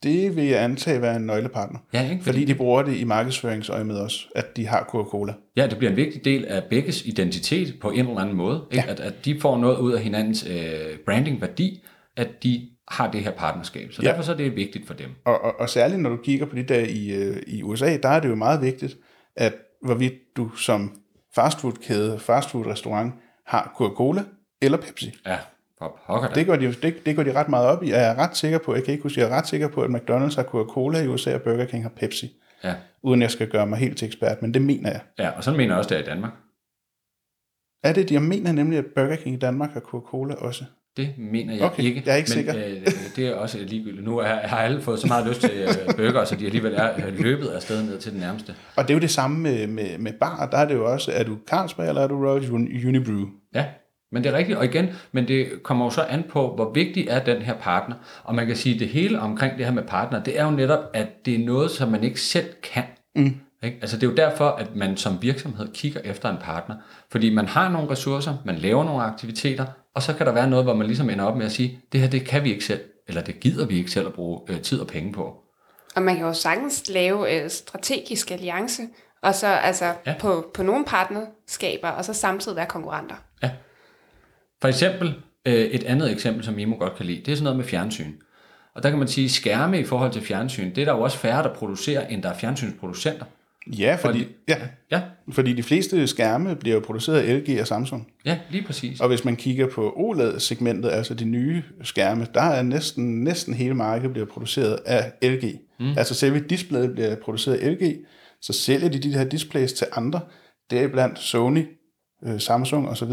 [0.02, 1.78] Det vil jeg antage være en nøglepartner.
[1.92, 2.24] Ja, ikke?
[2.24, 5.32] Fordi, fordi de bruger det i markedsføringsøje med os, at de har Coca-Cola.
[5.56, 8.64] Ja, det bliver en vigtig del af begges identitet på en eller anden måde.
[8.70, 8.84] Ikke?
[8.86, 8.92] Ja.
[8.92, 11.84] At, at de får noget ud af hinandens øh, branding-værdi,
[12.16, 13.92] at de har det her partnerskab.
[13.92, 14.08] Så ja.
[14.08, 15.10] derfor så er det vigtigt for dem.
[15.24, 18.08] Og, og, og særligt når du kigger på det der i, øh, i USA, der
[18.08, 18.96] er det jo meget vigtigt,
[19.36, 20.92] at hvorvidt du som
[21.34, 23.14] fastfoodkæde, fastfood-restaurant
[23.46, 24.22] har Coca-Cola
[24.62, 25.12] eller Pepsi.
[25.26, 25.36] Ja,
[26.34, 26.46] det.
[26.46, 28.74] Går de, det, det går de ret meget op i, jeg er ret sikker på,
[28.74, 31.34] jeg kan ikke huske, jeg er ret sikker på, at McDonald's har Coca-Cola i USA,
[31.34, 32.32] og Burger King har Pepsi.
[32.64, 32.74] Ja.
[33.02, 35.00] Uden jeg skal gøre mig helt til ekspert, men det mener jeg.
[35.18, 36.32] Ja, og sådan mener jeg også, det er i Danmark.
[37.84, 40.64] Er det, jeg mener nemlig, at Burger King i Danmark har Coca-Cola også?
[40.96, 42.02] Det mener jeg okay, ikke.
[42.06, 42.54] jeg er ikke men, sikker.
[42.56, 44.04] Øh, det er også ligegyldigt.
[44.04, 47.10] Nu har, har alle fået så meget lyst til øh, burger, så de alligevel er
[47.10, 48.54] løbet afsted ned til den nærmeste.
[48.76, 50.48] Og det er jo det samme med, med, med bar.
[50.52, 52.50] Der er det jo også, er du Carlsberg eller er du Royal
[52.86, 53.26] Unibrew?
[53.54, 53.66] Ja,
[54.12, 54.58] men det er rigtigt.
[54.58, 57.96] Og igen, men det kommer jo så an på, hvor vigtig er den her partner.
[58.24, 60.50] Og man kan sige, at det hele omkring det her med partner, det er jo
[60.50, 62.84] netop, at det er noget, som man ikke selv kan.
[63.16, 63.34] Mm.
[63.62, 63.78] Ikke?
[63.80, 66.76] Altså det er jo derfor, at man som virksomhed kigger efter en partner.
[67.10, 70.64] Fordi man har nogle ressourcer, man laver nogle aktiviteter, og så kan der være noget,
[70.64, 72.80] hvor man ligesom ender op med at sige, det her det kan vi ikke selv,
[73.08, 75.36] eller det gider vi ikke selv at bruge øh, tid og penge på.
[75.96, 78.82] Og man kan jo sagtens lave øh, strategisk alliance,
[79.22, 80.14] og så altså ja.
[80.20, 83.14] på, på nogle partnerskaber, og så samtidig være konkurrenter.
[84.60, 85.14] For eksempel,
[85.46, 87.64] øh, et andet eksempel, som I må godt kan lide, det er sådan noget med
[87.64, 88.12] fjernsyn.
[88.74, 91.18] Og der kan man sige, skærme i forhold til fjernsyn, det er der jo også
[91.18, 93.24] færre, der producerer, end der er fjernsynsproducenter.
[93.66, 94.56] Ja, fordi, ja,
[94.90, 95.02] ja.
[95.32, 98.08] fordi de fleste skærme bliver jo produceret af LG og Samsung.
[98.24, 99.00] Ja, lige præcis.
[99.00, 103.74] Og hvis man kigger på OLED-segmentet, altså de nye skærme, der er næsten, næsten hele
[103.74, 105.60] markedet bliver produceret af LG.
[105.80, 105.98] Mm.
[105.98, 107.96] Altså selve displayet bliver produceret af LG,
[108.40, 110.20] så sælger de de her displays til andre.
[110.70, 111.66] Det er blandt Sony,
[112.26, 113.12] øh, Samsung osv.,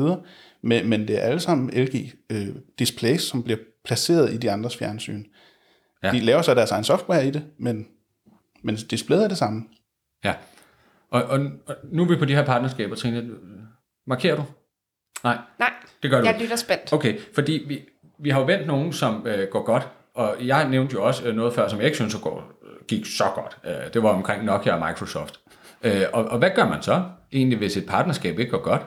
[0.62, 5.24] men, men det er alle sammen LG øh, som bliver placeret i de andres fjernsyn.
[6.04, 6.12] Ja.
[6.12, 7.88] De laver så deres egen software i det, men,
[8.64, 9.64] men displayet er det samme.
[10.24, 10.34] Ja.
[11.12, 13.30] Og, og, og nu er vi på de her partnerskaber, Trine.
[14.08, 14.44] Markerer du?
[15.24, 15.38] Nej.
[15.60, 16.28] Nej, det gør du.
[16.28, 16.94] jeg lytter spændt.
[16.94, 17.82] Okay, fordi vi,
[18.20, 21.36] vi har jo vendt nogen, som øh, går godt, og jeg nævnte jo også øh,
[21.36, 22.52] noget før, som jeg ikke synes går,
[22.88, 23.58] gik så godt.
[23.66, 25.40] Øh, det var omkring Nokia og Microsoft.
[25.84, 28.82] Øh, og, og hvad gør man så egentlig, hvis et partnerskab ikke går godt?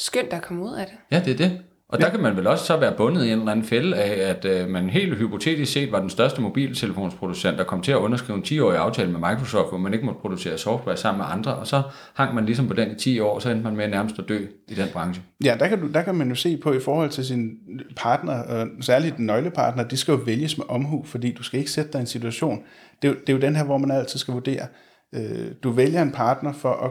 [0.00, 0.94] Skønt at komme ud af det.
[1.10, 1.60] Ja, det er det.
[1.88, 4.30] Og der kan man vel også så være bundet i en eller anden fælde af,
[4.30, 8.36] at øh, man helt hypotetisk set var den største mobiltelefonsproducent, der kom til at underskrive
[8.36, 11.66] en 10-årig aftale med Microsoft, hvor man ikke måtte producere software sammen med andre, og
[11.66, 11.82] så
[12.14, 14.28] hang man ligesom på den i 10 år, og så endte man med nærmest at
[14.28, 15.22] dø i den branche.
[15.44, 17.58] Ja, der kan, du, der kan man jo se på i forhold til sin
[17.96, 21.70] partner, og særligt den nøglepartner, de skal jo vælges med omhu, fordi du skal ikke
[21.70, 22.62] sætte dig i en situation.
[23.02, 24.66] Det er, jo, det er jo den her, hvor man altid skal vurdere.
[25.14, 26.90] Øh, du vælger en partner for at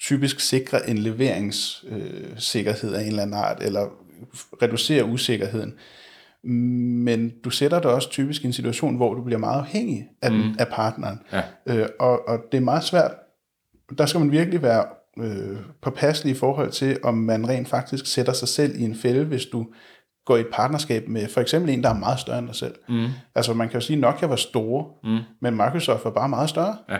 [0.00, 3.88] typisk sikre en leveringssikkerhed øh, af en eller anden art, eller
[4.62, 5.74] reducere usikkerheden.
[7.04, 10.32] Men du sætter dig også typisk i en situation, hvor du bliver meget afhængig af,
[10.32, 10.54] mm.
[10.58, 11.20] af partneren.
[11.32, 11.42] Ja.
[11.66, 13.14] Øh, og, og det er meget svært.
[13.98, 14.84] Der skal man virkelig være
[15.18, 19.24] øh, påpasselig i forhold til, om man rent faktisk sætter sig selv i en fælde,
[19.24, 19.66] hvis du
[20.26, 22.74] går i et partnerskab med for eksempel en, der er meget større end dig selv.
[22.88, 23.06] Mm.
[23.34, 25.18] Altså man kan jo sige, at Nokia var store, mm.
[25.40, 26.76] men Microsoft var bare meget større.
[26.88, 26.98] Ja.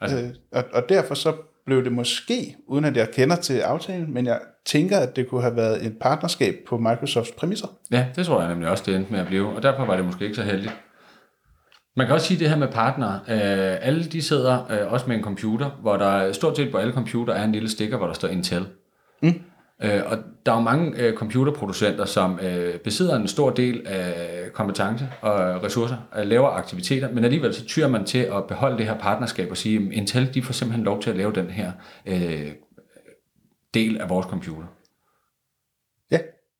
[0.00, 0.18] Altså.
[0.18, 1.34] Øh, og, og derfor så
[1.68, 5.42] blev det måske, uden at jeg kender til aftalen, men jeg tænker, at det kunne
[5.42, 7.68] have været et partnerskab på Microsofts præmisser.
[7.90, 10.04] Ja, det tror jeg nemlig også, det endte med at blive, og derfor var det
[10.04, 10.72] måske ikke så heldigt.
[11.96, 13.20] Man kan også sige det her med partnere.
[13.28, 16.92] Øh, alle de sidder øh, også med en computer, hvor der stort set på alle
[16.92, 18.66] computer er en lille stikker, hvor der står Intel.
[19.22, 19.40] Mm.
[19.82, 24.52] Øh, og der er jo mange øh, computerproducenter, som øh, besidder en stor del af
[24.52, 28.86] kompetence og ressourcer, og laver aktiviteter, men alligevel så tyrer man til at beholde det
[28.86, 31.72] her partnerskab og sige, at Intel de får simpelthen lov til at lave den her
[32.06, 32.52] øh,
[33.74, 34.66] del af vores computer.
[36.10, 36.18] Ja,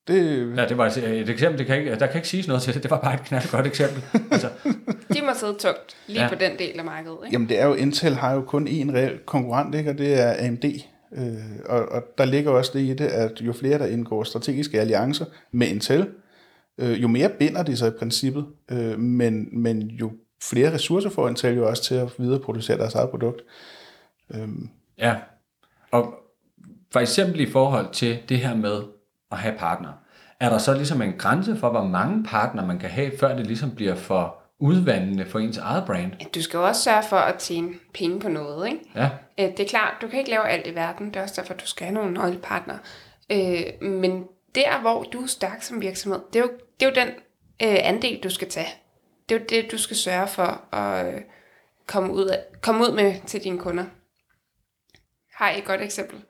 [0.08, 2.74] Det, Ja, det var et, eksempel, det kan ikke, der kan ikke siges noget til
[2.74, 4.02] det, det var bare et knald godt eksempel.
[4.30, 4.48] Altså,
[5.14, 6.28] De må sidde tungt lige ja.
[6.28, 7.18] på den del af markedet.
[7.24, 7.34] Ikke?
[7.34, 9.90] Jamen det er jo, Intel har jo kun én reel konkurrent, ikke?
[9.90, 10.64] og det er AMD.
[11.12, 14.80] Øh, og, og der ligger også det i det, at jo flere der indgår strategiske
[14.80, 16.08] alliancer med Intel,
[16.78, 21.28] øh, jo mere binder de sig i princippet, øh, men, men jo flere ressourcer får
[21.28, 23.42] Intel jo også til at videreproducere deres eget produkt.
[24.34, 24.48] Øh.
[24.98, 25.16] Ja,
[25.90, 26.14] og
[26.92, 28.82] for eksempel i forhold til det her med
[29.32, 29.92] at have partner,
[30.40, 33.46] er der så ligesom en grænse for, hvor mange partner man kan have, før det
[33.46, 36.12] ligesom bliver for udvandende for ens eget brand?
[36.34, 38.66] Du skal også sørge for at tjene penge på noget.
[38.66, 38.80] Ikke?
[38.94, 41.06] Ja, Øh, Det er klart, du kan ikke lave alt i verden.
[41.06, 42.78] Det er også derfor, du skal have nogle nøglepartnere.
[43.32, 47.06] Øh, men der, hvor du er stærk som virksomhed, det er jo, det er jo
[47.06, 47.08] den
[47.62, 48.68] øh, andel, du skal tage.
[49.28, 51.22] Det er jo det, du skal sørge for at
[51.86, 53.84] komme, ud af, komme ud med til dine kunder.
[55.34, 56.22] Har I et godt eksempel?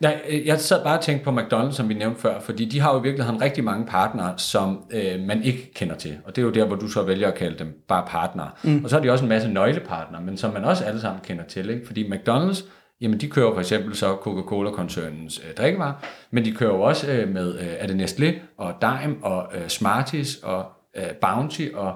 [0.00, 2.80] Nej, øh, jeg sad bare og tænkte på McDonald's, som vi nævnte før, fordi de
[2.80, 6.18] har jo i virkeligheden rigtig mange partnere, som øh, man ikke kender til.
[6.24, 8.50] Og det er jo der, hvor du så vælger at kalde dem bare partnere.
[8.62, 8.84] Mm.
[8.84, 11.44] Og så har de også en masse nøglepartnere, men som man også alle sammen kender
[11.44, 11.70] til.
[11.70, 11.86] Ikke?
[11.86, 12.64] Fordi McDonald's,
[13.00, 15.94] jamen de kører for eksempel så Coca-Cola-koncernens øh, drikkevarer,
[16.30, 19.68] men de kører jo også øh, med, øh, er det Nestlé og Dime og øh,
[19.68, 21.94] Smarties og øh, Bounty og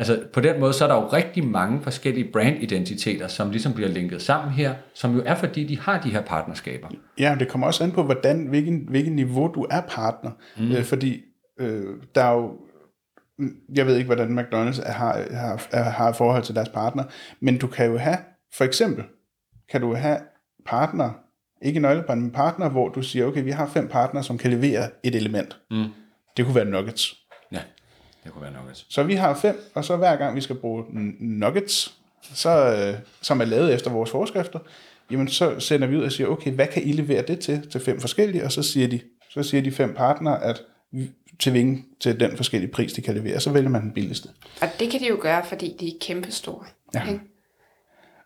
[0.00, 3.88] Altså på den måde, så er der jo rigtig mange forskellige brandidentiteter, som ligesom bliver
[3.88, 6.88] linket sammen her, som jo er fordi, de har de her partnerskaber.
[7.18, 10.30] Ja, det kommer også an på, hvordan, hvilken, hvilken niveau du er partner.
[10.58, 10.72] Mm.
[10.72, 11.20] Øh, fordi
[11.60, 11.84] øh,
[12.14, 12.52] der er jo,
[13.74, 17.04] jeg ved ikke, hvordan McDonald's er, har, har, har forhold til deres partner,
[17.40, 18.18] men du kan jo have,
[18.54, 19.04] for eksempel,
[19.70, 20.18] kan du have
[20.66, 21.10] partner,
[21.62, 24.88] ikke nøglepartner, men partner, hvor du siger, okay, vi har fem partnere, som kan levere
[25.04, 25.56] et element.
[25.70, 25.84] Mm.
[26.36, 27.19] Det kunne være nuggets.
[28.24, 28.62] Det kunne være nok.
[28.88, 30.84] Så vi har fem, og så hver gang vi skal bruge
[31.20, 31.94] nuggets,
[32.34, 34.58] så, øh, som er lavet efter vores forskrifter,
[35.10, 37.80] jamen så sender vi ud og siger, okay, hvad kan I levere det til, til
[37.80, 41.84] fem forskellige, og så siger de, så siger de fem partnere, at vi- til, hvilken,
[42.00, 44.28] til den forskellige pris, de kan levere, så vælger man den billigste.
[44.62, 46.64] Og det kan de jo gøre, fordi de er kæmpestore.
[46.94, 47.06] Ja.
[47.08, 47.20] ikke?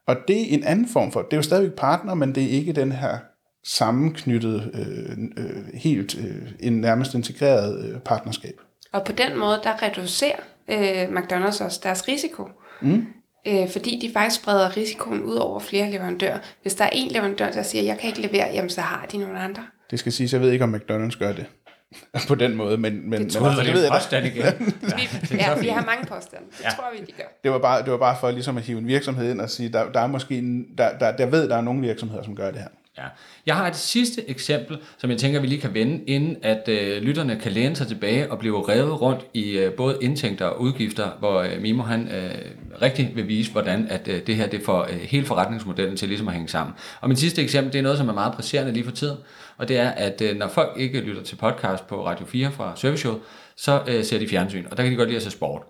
[0.06, 2.48] Og det er en anden form for, det er jo stadigvæk partner, men det er
[2.48, 3.18] ikke den her
[3.64, 8.60] sammenknyttede, øh, øh, helt øh, en nærmest integreret øh, partnerskab.
[8.94, 10.36] Og på den måde, der reducerer
[10.68, 12.48] øh, McDonald's også deres risiko.
[12.80, 13.06] Mm.
[13.46, 16.38] Øh, fordi de faktisk spreder risikoen ud over flere leverandører.
[16.62, 19.18] Hvis der er en leverandør, der siger, jeg kan ikke levere, jamen så har de
[19.18, 19.62] nogle andre.
[19.90, 21.46] Det skal siges, jeg ved ikke, om McDonald's gør det
[22.28, 23.58] på den måde, men, men, tror men jeg.
[23.58, 24.74] altså, det ved påstand igen.
[25.30, 26.44] Vi, ja, vi har mange påstande.
[26.58, 26.70] Det ja.
[26.70, 27.24] tror vi, de gør.
[27.44, 29.68] Det var bare, det var bare for ligesom at hive en virksomhed ind og sige,
[29.68, 32.50] der, der er måske, en, der, der, der ved, der er nogle virksomheder, som gør
[32.50, 32.68] det her.
[32.98, 33.04] Ja.
[33.46, 37.02] Jeg har et sidste eksempel, som jeg tænker, vi lige kan vende, inden at øh,
[37.02, 41.10] lytterne kan læne sig tilbage og blive revet rundt i øh, både indtægter og udgifter,
[41.18, 42.34] hvor øh, Mimo han øh,
[42.82, 46.28] rigtig vil vise, hvordan at øh, det her det får øh, hele forretningsmodellen til ligesom
[46.28, 46.74] at hænge sammen.
[47.00, 49.16] Og min sidste eksempel, det er noget, som er meget presserende lige for tiden,
[49.56, 52.72] og det er, at øh, når folk ikke lytter til podcast på Radio 4 fra
[52.76, 53.20] Service Show,
[53.56, 55.62] så øh, ser de fjernsyn, og der kan de godt lide at se sport.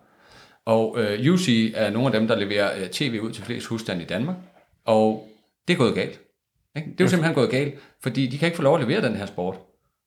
[0.66, 4.02] Og øh, UC er nogle af dem, der leverer øh, tv ud til flest husstande
[4.02, 4.37] i Danmark,
[4.84, 5.28] og
[5.68, 6.23] det er gået galt.
[6.76, 6.90] Ikke?
[6.90, 9.16] Det er jo simpelthen gået galt, fordi de kan ikke få lov at levere den
[9.16, 9.56] her sport,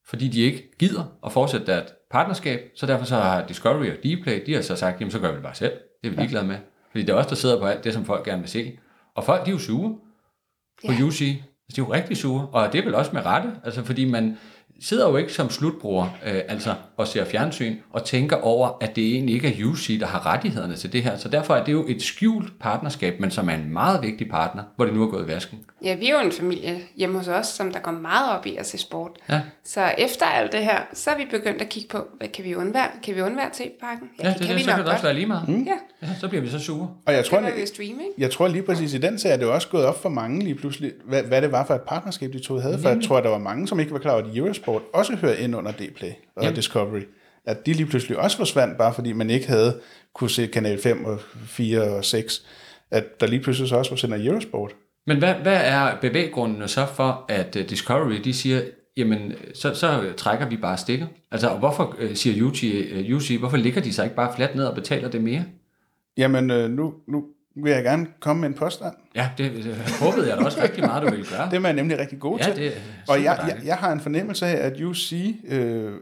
[0.06, 4.42] fordi de ikke gider at fortsætte deres partnerskab, så derfor så har Discovery og Dplay,
[4.46, 5.72] de har så sagt, jamen så gør vi det bare selv.
[6.02, 6.56] Det er vi ligeglade med.
[6.90, 8.78] Fordi det er os, der sidder på alt det, som folk gerne vil se.
[9.14, 9.96] Og folk, de er jo sure
[10.86, 11.02] på Ja.
[11.04, 11.20] UC.
[11.22, 14.04] Altså, de er jo rigtig sure, og det er vel også med rette, altså fordi
[14.04, 14.38] man
[14.80, 19.12] sidder jo ikke som slutbruger, øh, altså og ser fjernsyn, og tænker over, at det
[19.12, 21.16] egentlig ikke er UC, der har rettighederne til det her.
[21.16, 24.62] Så derfor er det jo et skjult partnerskab, men som er en meget vigtig partner,
[24.76, 25.58] hvor det nu er gået i vasken.
[25.84, 28.56] Ja, vi er jo en familie hjemme hos os, som der går meget op i
[28.56, 29.10] at se sport.
[29.28, 29.40] Ja.
[29.64, 32.54] Så efter alt det her, så er vi begyndt at kigge på, hvad kan vi
[32.54, 32.88] undvære?
[33.02, 34.08] Kan vi undvære tv-pakken?
[34.22, 35.48] Ja, det, det, det, så kan det også være lige meget.
[35.48, 35.62] Mm.
[35.62, 36.88] Ja, Ja, så bliver vi så sure.
[37.06, 38.02] Og jeg tror, det vi ikke?
[38.18, 40.54] jeg tror lige præcis i den sag, er det også gået op for mange lige
[40.54, 42.78] pludselig, hvad, hvad det var for et partnerskab, de to havde.
[42.78, 45.36] For jeg tror, der var mange, som ikke var klar over, at Eurosport også hører
[45.36, 46.56] ind under Dplay og Jamen.
[46.56, 47.02] Discovery.
[47.44, 49.80] At de lige pludselig også forsvandt, bare fordi man ikke havde
[50.14, 52.46] kunne se kanal 5 og 4 og 6.
[52.90, 54.74] At der lige pludselig så også var sendt Eurosport.
[55.06, 58.62] Men hvad, hvad er bevæggrundene så for, at uh, Discovery de siger,
[58.96, 61.08] jamen, så, så trækker vi bare stikket?
[61.30, 64.54] Altså, og hvorfor uh, siger UC, uh, UC, hvorfor ligger de sig ikke bare fladt
[64.54, 65.44] ned og betaler det mere?
[66.16, 67.24] Jamen, øh, nu, nu
[67.62, 68.94] vil jeg gerne komme med en påstand.
[69.14, 71.46] Ja, det, det håbede jeg da også rigtig meget, du ville gøre.
[71.50, 72.56] Det er man nemlig rigtig god Ja, til.
[72.56, 72.72] det
[73.08, 75.12] og jeg, jeg, jeg har en fornemmelse af, at UC,
[75.48, 75.92] øh,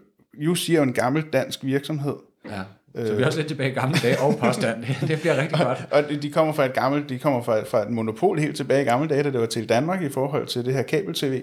[0.48, 2.14] UC er jo en gammel dansk virksomhed.
[2.50, 2.60] Ja.
[3.06, 4.84] Så vi er også lidt tilbage i gamle dage og påstand.
[5.08, 5.86] Det bliver rigtig godt.
[5.90, 8.82] Og de- de kommer fra et gammelt, de kommer fra, fra et monopol helt tilbage
[8.82, 11.42] i gamle dage, da det var til Danmark i forhold til det her kabel-tv.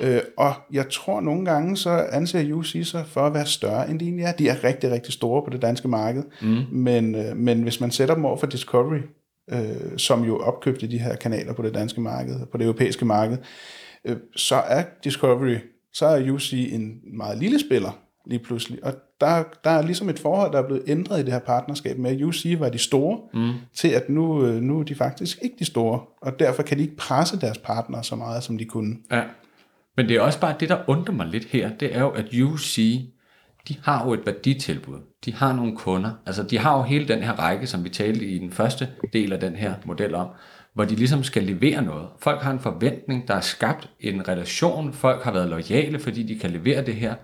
[0.00, 4.00] Øh, og jeg tror nogle gange, så anser UC sig for at være større, end
[4.00, 4.32] de egentlig er.
[4.32, 6.22] De er rigtig, rigtig store på det danske marked.
[6.42, 6.62] Mm.
[6.72, 8.98] Men, øh, men hvis man sætter dem over for Discovery,
[9.52, 13.38] øh, som jo opkøbte de her kanaler på det danske marked, på det europæiske marked,
[14.04, 15.56] øh, så er Discovery,
[15.92, 18.84] så er UC en meget lille spiller lige pludselig.
[18.84, 21.98] Og der, der er ligesom et forhold, der er blevet ændret i det her partnerskab
[21.98, 23.52] med, at UC var de store, mm.
[23.74, 26.82] til at nu, øh, nu er de faktisk ikke de store, og derfor kan de
[26.82, 28.96] ikke presse deres partnere så meget, som de kunne.
[29.12, 29.22] Ja.
[29.96, 32.24] Men det er også bare det, der undrer mig lidt her, det er jo, at
[32.42, 32.78] UC,
[33.68, 34.98] de har jo et værditilbud.
[35.24, 36.10] De har nogle kunder.
[36.26, 39.32] Altså, de har jo hele den her række, som vi talte i den første del
[39.32, 40.28] af den her model om,
[40.74, 42.08] hvor de ligesom skal levere noget.
[42.18, 44.92] Folk har en forventning, der er skabt en relation.
[44.92, 47.14] Folk har været lojale, fordi de kan levere det her.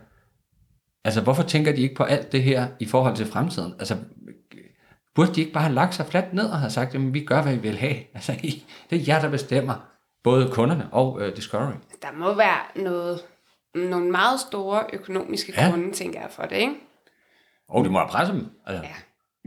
[1.05, 3.75] Altså, hvorfor tænker de ikke på alt det her i forhold til fremtiden?
[3.79, 3.97] Altså,
[5.15, 7.43] burde de ikke bare have lagt sig fladt ned og have sagt, jamen, vi gør,
[7.43, 7.97] hvad vi vil have?
[8.15, 8.33] Altså,
[8.91, 9.75] det er jer, der bestemmer.
[10.25, 11.73] Både kunderne og uh, Discovery.
[12.03, 13.21] Der må være noget,
[13.75, 15.71] nogle meget store økonomiske ja.
[15.71, 16.75] grunde, tænker jeg, for det, ikke?
[17.69, 18.47] Og oh, det må have presse dem.
[18.67, 18.85] Altså.
[18.85, 18.95] Ja.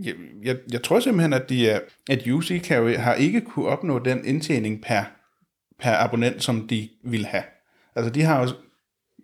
[0.04, 4.00] Jeg, jeg, jeg tror simpelthen, at, de er, at UC kan, har ikke kunne opnå
[4.00, 5.04] den indtjening per,
[5.80, 7.44] per abonnent, som de vil have.
[7.96, 8.48] Altså, de har jo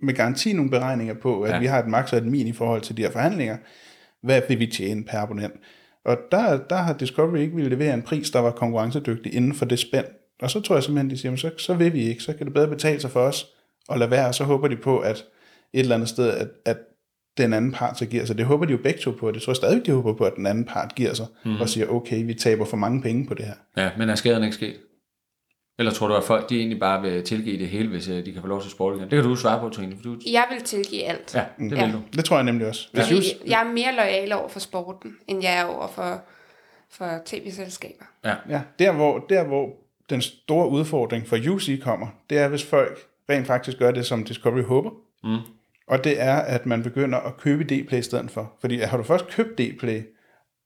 [0.02, 1.60] med garanti nogle beregninger på, at ja.
[1.60, 3.58] vi har et max og et min i forhold til de her forhandlinger.
[4.24, 5.54] Hvad vil vi tjene per abonnent?
[6.06, 9.66] Og der, der har Discovery ikke ville levere en pris, der var konkurrencedygtig inden for
[9.66, 10.06] det spænd.
[10.42, 12.24] Og så tror jeg simpelthen, de siger, så, så vil vi ikke.
[12.24, 13.46] Så kan det bedre betale sig for os
[13.92, 14.28] at lade være.
[14.28, 15.26] Og så håber de på, at
[15.74, 16.78] et eller andet sted, at, at
[17.38, 18.38] den anden part så giver sig.
[18.38, 19.32] Det håber de jo begge to på.
[19.32, 21.26] Det tror jeg stadig, de håber på, at den anden part giver sig.
[21.46, 21.62] Mm.
[21.62, 23.54] Og siger, okay, vi taber for mange penge på det her.
[23.78, 24.76] Ja, men er skaden ikke sket?
[25.80, 28.34] Eller tror du, at folk de egentlig bare vil tilgive det hele, hvis øh, de
[28.34, 29.12] kan få lov til sport igen?
[29.12, 29.96] Det kan du svare på, Trine.
[29.96, 30.18] For du...
[30.26, 31.36] Jeg vil tilgive alt.
[31.36, 31.86] Ja, det ja.
[31.86, 32.02] vil du.
[32.16, 32.88] Det tror jeg nemlig også.
[32.94, 33.26] Jeg, synes...
[33.48, 36.22] jeg er mere lojal over for sporten, end jeg er over for,
[36.92, 38.06] for tv-selskaber.
[38.26, 38.36] Ja.
[38.50, 39.70] ja der, hvor, der hvor
[40.10, 44.24] den store udfordring for UC kommer, det er, hvis folk rent faktisk gør det, som
[44.24, 44.90] Discovery håber.
[45.24, 45.38] Mm.
[45.88, 48.54] Og det er, at man begynder at købe D-Play i stedet for.
[48.62, 50.02] Fordi har du først købt D-Play,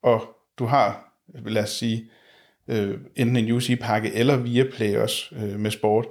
[0.03, 0.21] og
[0.59, 1.13] du har,
[1.45, 2.09] lad os sige,
[2.67, 6.05] øh, enten en UC-pakke eller Viaplay også øh, med sport,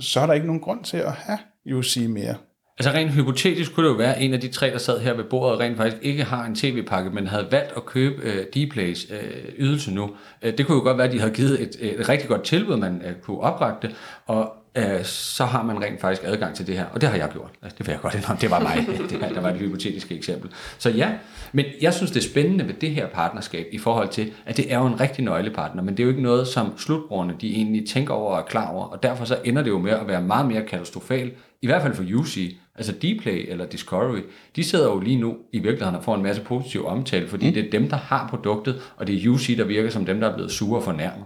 [0.00, 1.38] så er der ikke nogen grund til at have
[1.74, 2.34] UC mere.
[2.78, 5.14] Altså rent hypotetisk kunne det jo være, at en af de tre, der sad her
[5.14, 9.06] ved bordet, rent faktisk ikke har en tv-pakke, men havde valgt at købe øh, Dplays
[9.10, 10.10] øh, ydelse nu.
[10.42, 12.76] Øh, det kunne jo godt være, at de havde givet et, et rigtig godt tilbud,
[12.76, 16.78] man øh, kunne oprette det, og øh, så har man rent faktisk adgang til det
[16.78, 16.84] her.
[16.84, 17.50] Og det har jeg gjort.
[17.62, 18.40] Altså, det vil jeg godt indrømme.
[18.40, 18.86] Det var mig.
[19.10, 20.50] det her, der var et hypotetisk eksempel.
[20.78, 21.12] Så ja,
[21.52, 24.72] men jeg synes, det er spændende ved det her partnerskab i forhold til, at det
[24.72, 27.88] er jo en rigtig nøglepartner, men det er jo ikke noget, som slutbrugerne de egentlig
[27.88, 30.22] tænker over og er klar over, og derfor så ender det jo med at være
[30.22, 34.20] meget mere katastrofalt, i hvert fald for UC, altså Dplay eller Discovery,
[34.56, 37.54] de sidder jo lige nu i virkeligheden og får en masse positiv omtale, fordi mm.
[37.54, 40.30] det er dem, der har produktet, og det er UC, der virker som dem, der
[40.30, 41.24] er blevet sure og fornærmet.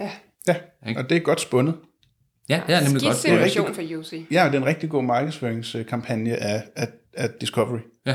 [0.00, 0.10] Ja.
[0.46, 0.54] Ja,
[0.96, 1.74] og det er godt spundet.
[2.48, 3.22] Ja, det er nemlig godt.
[3.22, 4.26] Det er rigtig, for UC.
[4.30, 7.78] Ja, det er en rigtig god markedsføringskampagne af, af, af Discovery.
[8.06, 8.14] Ja.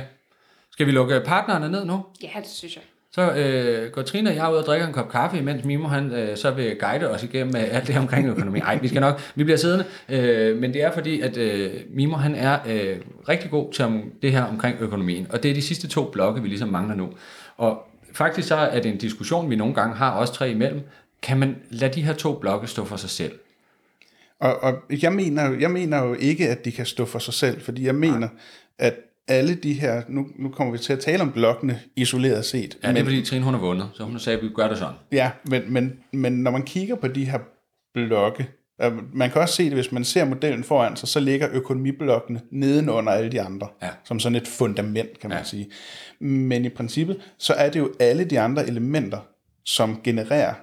[0.72, 2.02] Skal vi lukke partnerne ned nu?
[2.24, 2.84] Ja, det synes jeg.
[3.15, 6.12] Så øh, går Trine og jeg ud og drikker en kop kaffe, mens Mimo han,
[6.12, 8.60] øh, så vil guide os igennem øh, alt det omkring økonomi.
[8.60, 9.86] Nej, vi skal nok, vi bliver siddende.
[10.10, 12.98] Øh, men det er fordi, at øh, Mimo han er øh,
[13.30, 15.28] rigtig god til om, det her omkring økonomien.
[15.30, 17.10] Og det er de sidste to blokke, vi ligesom mangler nu.
[17.58, 17.82] Og
[18.13, 20.82] faktisk så er det en diskussion, vi nogle gange har, også tre imellem.
[21.22, 23.32] Kan man lade de her to blokke stå for sig selv?
[24.43, 27.62] Og, og jeg, mener, jeg mener jo ikke, at de kan stå for sig selv,
[27.62, 28.27] fordi jeg mener,
[28.79, 28.95] at
[29.27, 32.77] alle de her, nu, nu kommer vi til at tale om blokkene isoleret set.
[32.84, 34.77] Ja, det er fordi Trine hun har vundet, så hun sagt, at vi gør det
[34.77, 34.95] sådan.
[35.12, 37.39] Ja, men, men, men når man kigger på de her
[37.93, 38.49] blokke,
[39.13, 43.12] man kan også se det, hvis man ser modellen foran sig, så ligger økonomiblokkene nedenunder
[43.12, 43.89] alle de andre, ja.
[44.03, 45.43] som sådan et fundament, kan man ja.
[45.43, 45.69] sige.
[46.19, 49.19] Men i princippet, så er det jo alle de andre elementer,
[49.65, 50.53] som genererer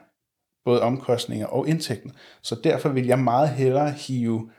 [0.65, 2.11] både omkostninger og indtægter.
[2.43, 4.51] Så derfor vil jeg meget hellere hive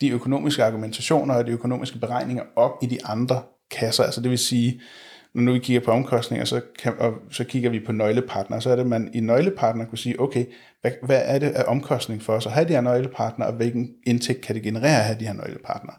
[0.00, 4.04] de økonomiske argumentationer og de økonomiske beregninger op i de andre kasser.
[4.04, 4.80] Altså det vil sige,
[5.34, 8.70] når nu vi kigger på omkostninger, så, kan, og så kigger vi på nøglepartner, så
[8.70, 10.44] er det, at man i nøglepartner kunne sige, okay,
[10.80, 13.90] hvad, hvad er det af omkostning for os at have de her nøglepartner, og hvilken
[14.06, 15.92] indtægt kan det generere at have de her nøglepartner?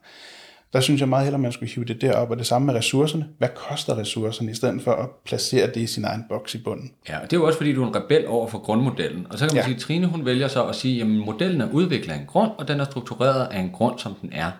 [0.73, 3.29] Der synes jeg meget hellere, man skulle hive det derop, og det samme med ressourcerne.
[3.37, 6.93] Hvad koster ressourcerne, i stedet for at placere det i sin egen boks i bunden?
[7.09, 9.27] Ja, og det er jo også, fordi du er en rebel over for grundmodellen.
[9.29, 9.65] Og så kan man ja.
[9.65, 12.51] sige, at Trine hun vælger så at sige, at modellen er udviklet af en grund,
[12.57, 14.51] og den er struktureret af en grund, som den er.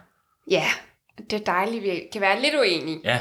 [0.51, 0.65] Ja,
[1.29, 2.99] det er dejligt, vi kan være lidt uenige.
[3.03, 3.19] Ja.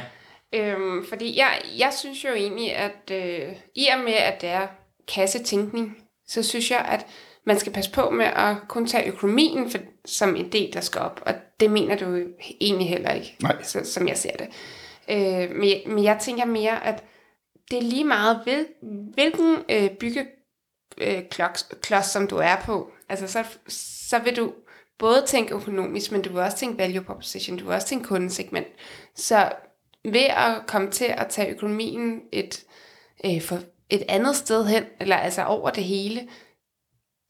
[0.53, 4.67] Øhm, fordi jeg, jeg synes jo egentlig, at øh, i og med, at det er
[5.15, 5.97] kassetænkning,
[6.27, 7.07] så synes jeg, at
[7.49, 11.01] man skal passe på med at kun tage økonomien for, som en del, der skal
[11.01, 11.23] op.
[11.27, 12.23] Og det mener du
[12.61, 13.63] egentlig heller ikke, Nej.
[13.63, 14.49] Så, som jeg ser det.
[15.11, 17.05] Øh, men, men jeg tænker mere, at
[17.71, 18.67] det er lige meget, hvil,
[19.15, 22.91] hvilken øh, byggeklods, øh, som du er på.
[23.09, 23.45] Altså, så,
[24.09, 24.53] så vil du
[24.99, 28.67] både tænke økonomisk, men du vil også tænke value proposition, du vil også tænke kundesegment.
[29.15, 29.53] Så
[30.05, 32.65] ved at komme til at tage økonomien et,
[33.25, 33.59] øh, for
[33.91, 36.29] et andet sted hen, eller altså over det hele,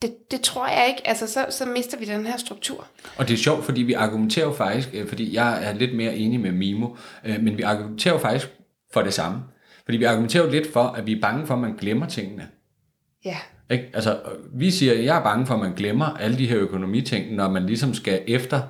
[0.02, 1.08] det, det tror jeg ikke.
[1.08, 2.86] Altså, så, så mister vi den her struktur.
[3.16, 6.16] Og det er sjovt, fordi vi argumenterer jo faktisk, øh, fordi jeg er lidt mere
[6.16, 6.88] enig med Mimo,
[7.24, 8.52] øh, men vi argumenterer jo faktisk
[8.92, 9.38] for det samme.
[9.84, 12.48] Fordi vi argumenterer jo lidt for, at vi er bange for, at man glemmer tingene.
[13.24, 13.36] Ja.
[13.70, 13.90] Ikke?
[13.94, 14.20] Altså,
[14.54, 17.48] vi siger, at jeg er bange for, at man glemmer alle de her økonomiting, når
[17.48, 18.60] man ligesom skal efter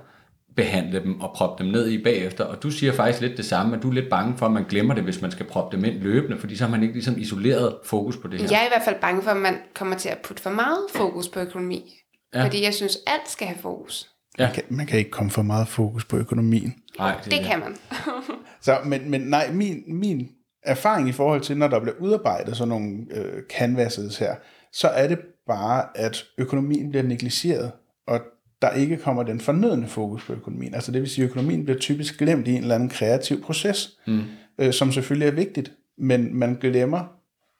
[0.58, 2.44] behandle dem og proppe dem ned i bagefter.
[2.44, 4.64] Og du siger faktisk lidt det samme, at du er lidt bange for, at man
[4.64, 7.18] glemmer det, hvis man skal proppe dem ind løbende, fordi så har man ikke ligesom
[7.18, 8.48] isoleret fokus på det her.
[8.50, 10.78] Jeg er i hvert fald bange for, at man kommer til at putte for meget
[10.94, 11.94] fokus på økonomi.
[12.34, 12.44] Ja.
[12.44, 14.10] Fordi jeg synes, alt skal have fokus.
[14.38, 14.44] Ja.
[14.44, 16.74] Man, kan, man kan ikke komme for meget fokus på økonomien.
[16.98, 17.76] Nej, det, det kan man.
[18.66, 20.28] så, men, men nej, min, min
[20.62, 24.34] erfaring i forhold til, når der bliver udarbejdet sådan nogle øh, canvases her,
[24.72, 27.72] så er det bare, at økonomien bliver negligeret,
[28.06, 28.20] og
[28.62, 30.74] der ikke kommer den fornødende fokus på økonomien.
[30.74, 33.98] Altså det vil sige, at økonomien bliver typisk glemt i en eller anden kreativ proces,
[34.06, 34.22] mm.
[34.58, 37.04] øh, som selvfølgelig er vigtigt, men man glemmer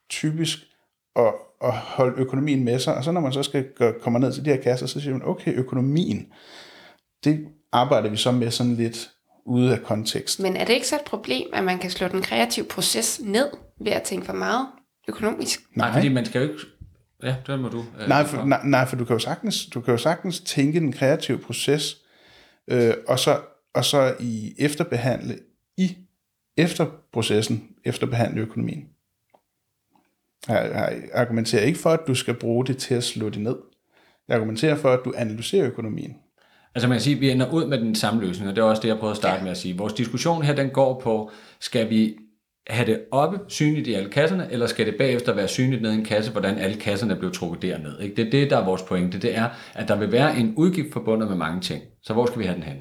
[0.09, 0.59] typisk
[1.15, 1.33] at,
[1.63, 4.45] at holde økonomien med sig, og så når man så skal gøre, komme ned til
[4.45, 6.27] de her kasser, så siger man, okay, økonomien,
[7.23, 9.11] det arbejder vi så med sådan lidt
[9.45, 10.39] ude af kontekst.
[10.39, 13.47] Men er det ikke så et problem, at man kan slå den kreative proces ned
[13.81, 14.67] ved at tænke for meget
[15.07, 15.59] økonomisk?
[15.75, 16.59] Nej, fordi man skal jo ikke
[17.23, 17.79] Ja, det må du.
[18.01, 20.79] Øh, nej, for, nej, nej, for du kan jo sagtens, du kan jo sagtens tænke
[20.79, 21.97] den kreative proces,
[22.67, 23.39] øh, og, så,
[23.73, 25.39] og så i efterbehandle
[25.77, 25.97] i
[26.57, 28.87] efterprocessen, efterbehandle økonomien.
[30.47, 33.55] Jeg, jeg argumenterer ikke for, at du skal bruge det til at slå det ned.
[34.27, 36.15] Jeg argumenterer for, at du analyserer økonomien.
[36.75, 38.65] Altså man kan sige, at vi ender ud med den samme løsning, og det er
[38.65, 39.43] også det, jeg prøvede at starte ja.
[39.43, 39.77] med at sige.
[39.77, 42.17] Vores diskussion her, den går på, skal vi
[42.67, 45.95] have det oppe synligt i alle kasserne, eller skal det bagefter være synligt ned i
[45.95, 47.99] en kasse, hvordan alle kasserne blev trukket derned?
[47.99, 48.15] Ikke?
[48.15, 49.19] Det er det, der er vores pointe.
[49.19, 51.83] Det er, at der vil være en udgift forbundet med mange ting.
[52.03, 52.77] Så hvor skal vi have den hen?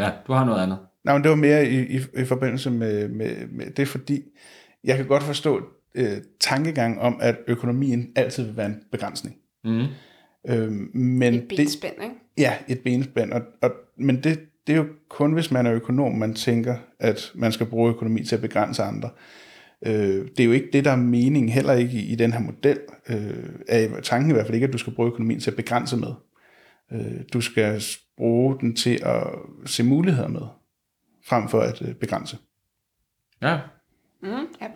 [0.00, 0.78] Ja, du har noget andet.
[1.04, 4.22] Nej, men det var mere i, i, i forbindelse med, med, med det, fordi
[4.84, 5.62] jeg kan godt forstå
[5.94, 9.36] øh, tankegang om, at økonomien altid vil være en begrænsning.
[9.64, 9.84] Mm.
[10.48, 12.14] Øh, men et benspænd, ikke?
[12.38, 13.32] Ja, et benspænd.
[13.32, 17.32] Og, og, men det, det er jo kun, hvis man er økonom, man tænker, at
[17.34, 19.10] man skal bruge økonomi til at begrænse andre.
[19.86, 22.40] Øh, det er jo ikke det, der er meningen, heller ikke i, i den her
[22.40, 22.78] model.
[23.08, 25.96] Øh, er tanken i hvert fald ikke, at du skal bruge økonomien til at begrænse
[25.96, 26.12] med.
[26.92, 27.82] Øh, du skal
[28.16, 29.26] bruge den til at
[29.66, 30.46] se muligheder med,
[31.26, 32.38] frem for at øh, begrænse.
[33.42, 33.58] Ja.
[34.22, 34.28] Mm,
[34.60, 34.68] ja.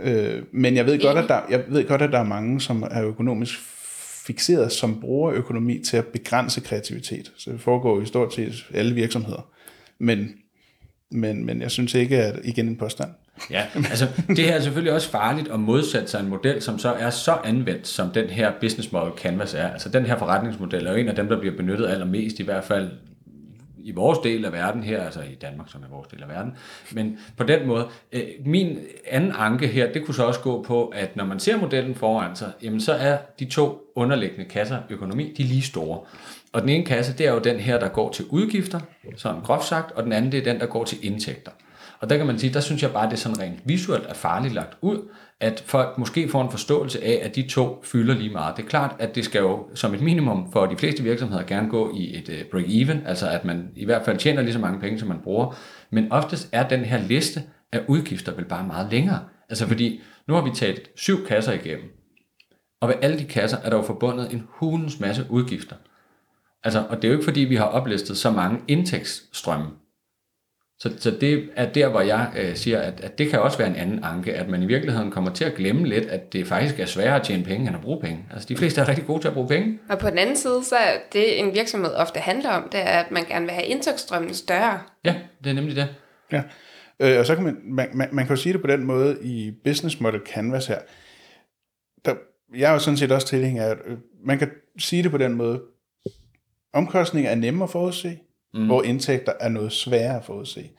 [0.00, 2.82] Øh, men jeg ved, godt, at der, jeg ved godt, at der er mange, som
[2.90, 3.58] er økonomisk
[4.28, 7.32] fixeret, som brugerøkonomi til at begrænse kreativitet.
[7.36, 9.48] Så det foregår i stort set alle virksomheder.
[9.98, 10.34] Men,
[11.10, 13.10] men, men jeg synes ikke, at igen en påstand.
[13.50, 16.92] Ja, altså det her er selvfølgelig også farligt at modsætte sig en model, som så
[16.92, 19.68] er så anvendt, som den her business model Canvas er.
[19.68, 22.64] Altså den her forretningsmodel er jo en af dem, der bliver benyttet allermest, i hvert
[22.64, 22.90] fald
[23.82, 26.52] i vores del af verden her, altså i Danmark, som er vores del af verden.
[26.92, 30.88] Men på den måde, øh, min anden anke her, det kunne så også gå på,
[30.88, 35.34] at når man ser modellen foran sig, jamen så er de to underliggende kasser økonomi,
[35.36, 36.00] de er lige store.
[36.52, 38.80] Og den ene kasse, det er jo den her, der går til udgifter,
[39.16, 41.50] sådan groft sagt, og den anden, det er den, der går til indtægter.
[42.00, 44.14] Og der kan man sige, der synes jeg bare, det er sådan rent visuelt er
[44.14, 45.08] farligt lagt ud,
[45.40, 48.56] at folk måske får en forståelse af, at de to fylder lige meget.
[48.56, 51.68] Det er klart, at det skal jo som et minimum for de fleste virksomheder gerne
[51.68, 54.80] gå i et øh, break-even, altså at man i hvert fald tjener lige så mange
[54.80, 55.56] penge, som man bruger.
[55.90, 57.42] Men oftest er den her liste
[57.72, 59.20] af udgifter vel bare meget længere.
[59.48, 61.84] Altså fordi, nu har vi talt syv kasser igennem,
[62.80, 65.76] og ved alle de kasser er der jo forbundet en hulens masse udgifter.
[66.64, 69.66] Altså, og det er jo ikke fordi, vi har oplistet så mange indtægtsstrømme.
[70.80, 73.68] Så, så det er der, hvor jeg øh, siger, at, at det kan også være
[73.68, 76.78] en anden anke, at man i virkeligheden kommer til at glemme lidt, at det faktisk
[76.80, 78.26] er sværere at tjene penge, end at bruge penge.
[78.32, 79.78] Altså de fleste er rigtig gode til at bruge penge.
[79.88, 82.84] Og på den anden side, så er det en virksomhed ofte handler om, det er,
[82.84, 84.80] at man gerne vil have indtægtsstrømmen større.
[85.04, 85.14] Ja,
[85.44, 85.88] det er nemlig det.
[86.32, 86.42] Ja,
[87.00, 89.18] øh, og så kan man, man, man, man kan jo sige det på den måde
[89.22, 90.78] i Business Model Canvas her.
[92.04, 92.14] Der,
[92.56, 95.18] jeg er jo sådan set også tilhænger af, at øh, man kan sige det på
[95.18, 95.62] den måde,
[96.72, 98.18] omkostninger er nemme at forudse,
[98.54, 98.66] mm.
[98.66, 100.70] hvor indtægter er noget sværere at forudse.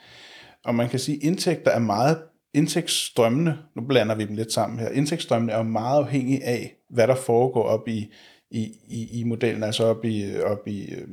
[0.66, 2.18] Og man kan sige, at indtægter er meget,
[2.54, 7.16] indtægtsstrømmene, nu blander vi dem lidt sammen her, indtægtsstrømmene er meget afhængige af, hvad der
[7.16, 8.12] foregår op i,
[8.52, 11.08] i, i, i modellen, altså op i, op i øh,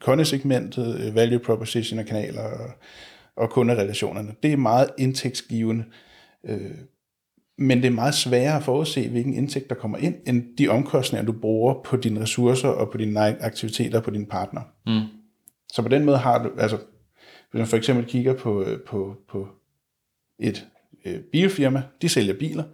[0.00, 2.70] kundesegmentet, øh, value proposition af kanaler og,
[3.36, 4.34] og kunderelationerne.
[4.42, 5.84] Det er meget indtægtsgivende.
[6.46, 6.70] Øh,
[7.58, 11.26] men det er meget sværere at forudse, hvilken indtægt der kommer ind, end de omkostninger,
[11.26, 14.60] du bruger på dine ressourcer og på dine aktiviteter på dine partner.
[14.86, 15.15] Mm.
[15.76, 16.76] Så på den måde har du, altså,
[17.50, 19.48] hvis man for eksempel kigger på, øh, på, på
[20.38, 20.66] et
[21.04, 22.64] øh, bilfirma, de sælger biler,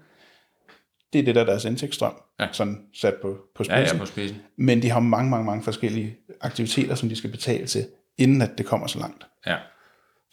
[1.12, 2.48] det er det, der er deres indtægtsstrøm, ja.
[2.52, 3.84] sådan sat på, på spidsen.
[3.84, 4.36] Ja, ja, på spidsen.
[4.56, 7.86] Men de har mange, mange, mange forskellige aktiviteter, som de skal betale til,
[8.18, 9.26] inden at det kommer så langt.
[9.46, 9.56] Ja.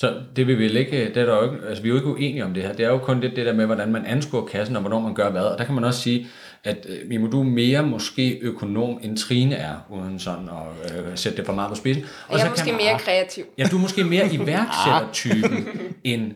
[0.01, 2.09] Så det vil vel ikke, det er der jo ikke, altså vi er jo ikke
[2.09, 2.73] uenige om det her.
[2.73, 5.13] Det er jo kun det, det der med, hvordan man anskuer kassen, og hvornår man
[5.13, 5.41] gør hvad.
[5.41, 6.27] Og der kan man også sige,
[6.63, 11.17] at øh, Mimo, du er mere måske økonom, end Trine er, uden sådan at øh,
[11.17, 12.05] sætte det for meget på spidsen.
[12.27, 13.45] Og jeg er så måske kan man, mere kreativ.
[13.57, 15.67] Ja, du er måske mere iværksættertypen
[16.03, 16.31] end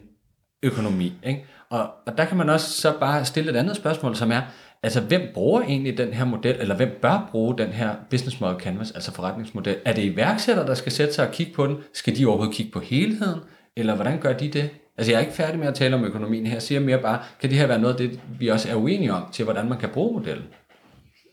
[0.64, 1.14] økonomi.
[1.24, 1.46] Ikke?
[1.70, 4.42] Og, og der kan man også så bare stille et andet spørgsmål, som er,
[4.84, 8.60] altså hvem bruger egentlig den her model, eller hvem bør bruge den her business model
[8.60, 9.78] canvas, altså forretningsmodel?
[9.86, 11.78] Er det iværksættere, der skal sætte sig og kigge på den?
[11.94, 13.40] Skal de overhovedet kigge på helheden?
[13.78, 14.70] Eller hvordan gør de det?
[14.98, 17.20] Altså jeg er ikke færdig med at tale om økonomien her, jeg siger mere bare,
[17.42, 19.78] kan det her være noget af det, vi også er uenige om, til hvordan man
[19.78, 20.46] kan bruge modellen?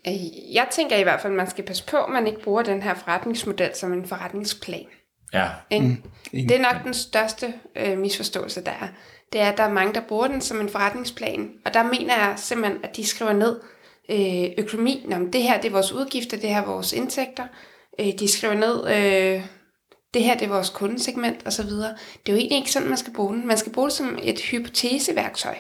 [0.07, 2.63] Øh, jeg tænker i hvert fald, at man skal passe på, at man ikke bruger
[2.63, 4.87] den her forretningsmodel som en forretningsplan.
[5.33, 5.49] Ja.
[5.71, 6.03] Mm.
[6.33, 8.89] Det er nok den største øh, misforståelse, der er.
[9.33, 11.51] Det er, at der er mange, der bruger den som en forretningsplan.
[11.65, 13.61] Og der mener jeg simpelthen, at de skriver ned
[14.11, 15.07] øh, økonomi.
[15.09, 17.45] Nå, det her det er vores udgifter, det her er vores indtægter.
[18.01, 19.45] Øh, de skriver ned, øh,
[20.15, 21.67] det her det er vores kundesegment osv.
[21.67, 21.83] Det
[22.27, 23.47] er jo egentlig ikke sådan, man skal bruge den.
[23.47, 25.57] Man skal bruge det som et hypoteseværktøj.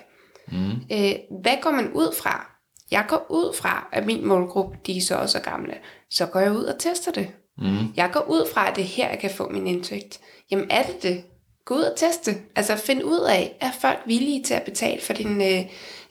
[0.53, 0.71] Mm.
[0.93, 1.13] Øh,
[1.43, 2.47] hvad går man ud fra?
[2.91, 5.75] Jeg går ud fra, at min målgruppe, de er så også gamle.
[6.11, 7.31] Så går jeg ud og tester det.
[7.59, 7.93] Mm.
[7.97, 10.21] Jeg går ud fra, at det er her, jeg kan få min indtægt.
[10.51, 11.25] Jamen er det det?
[11.65, 12.35] Gå ud og teste.
[12.57, 15.65] Altså find ud af, er folk villige til at betale for din øh,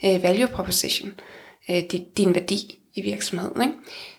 [0.06, 1.12] øh, value proposition,
[1.70, 3.62] øh, din, din værdi i virksomheden.
[3.62, 3.74] Ikke?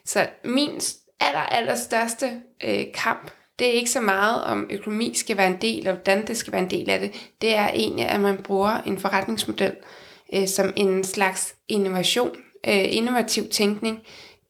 [0.05, 0.81] Så min
[1.21, 2.31] aller, aller største
[2.65, 6.27] øh, kamp, det er ikke så meget om økonomi skal være en del, og hvordan
[6.27, 7.31] det skal være en del af det.
[7.41, 9.73] Det er egentlig, at man bruger en forretningsmodel
[10.35, 13.99] øh, som en slags innovation, øh, innovativ tænkning.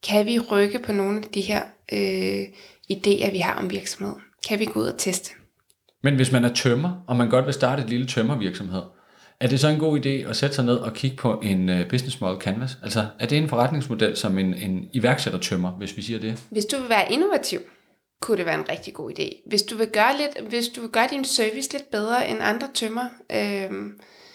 [0.07, 1.61] Kan vi rykke på nogle af de her
[1.91, 2.43] øh,
[2.91, 4.21] idéer, vi har om virksomheden?
[4.47, 5.40] Kan vi gå ud og teste?
[6.03, 8.81] Men hvis man er tømmer, og man godt vil starte et lille tømmervirksomhed,
[9.39, 11.89] er det så en god idé at sætte sig ned og kigge på en øh,
[11.89, 12.77] business model canvas?
[12.83, 16.43] Altså, er det en forretningsmodel som en, en iværksætter tømmer, hvis vi siger det?
[16.49, 17.59] Hvis du vil være innovativ,
[18.21, 19.49] kunne det være en rigtig god idé.
[19.49, 22.67] Hvis du vil gøre, lidt, hvis du vil gøre din service lidt bedre end andre
[22.73, 23.71] tømmer, øh,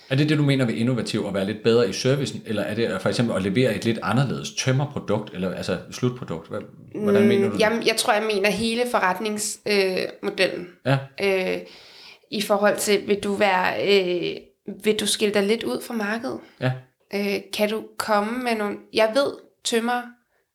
[0.08, 2.74] er det det, du mener ved innovativ, at være lidt bedre i servicen, eller er
[2.74, 6.48] det for eksempel at levere et lidt anderledes tømmerprodukt, eller altså slutprodukt?
[6.48, 7.60] Hvordan mm, mener du det?
[7.60, 10.68] Jamen, jeg tror, jeg mener hele forretningsmodellen.
[10.86, 11.54] Øh, ja.
[11.54, 11.60] Øh,
[12.30, 14.36] I forhold til, vil du være, øh,
[14.84, 16.38] vil du skille dig lidt ud fra markedet?
[16.60, 16.72] Ja.
[17.14, 19.32] Øh, kan du komme med nogle, jeg ved,
[19.64, 20.02] tømmer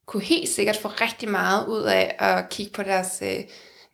[0.06, 3.44] kunne helt sikkert få rigtig meget ud af at kigge på deres øh,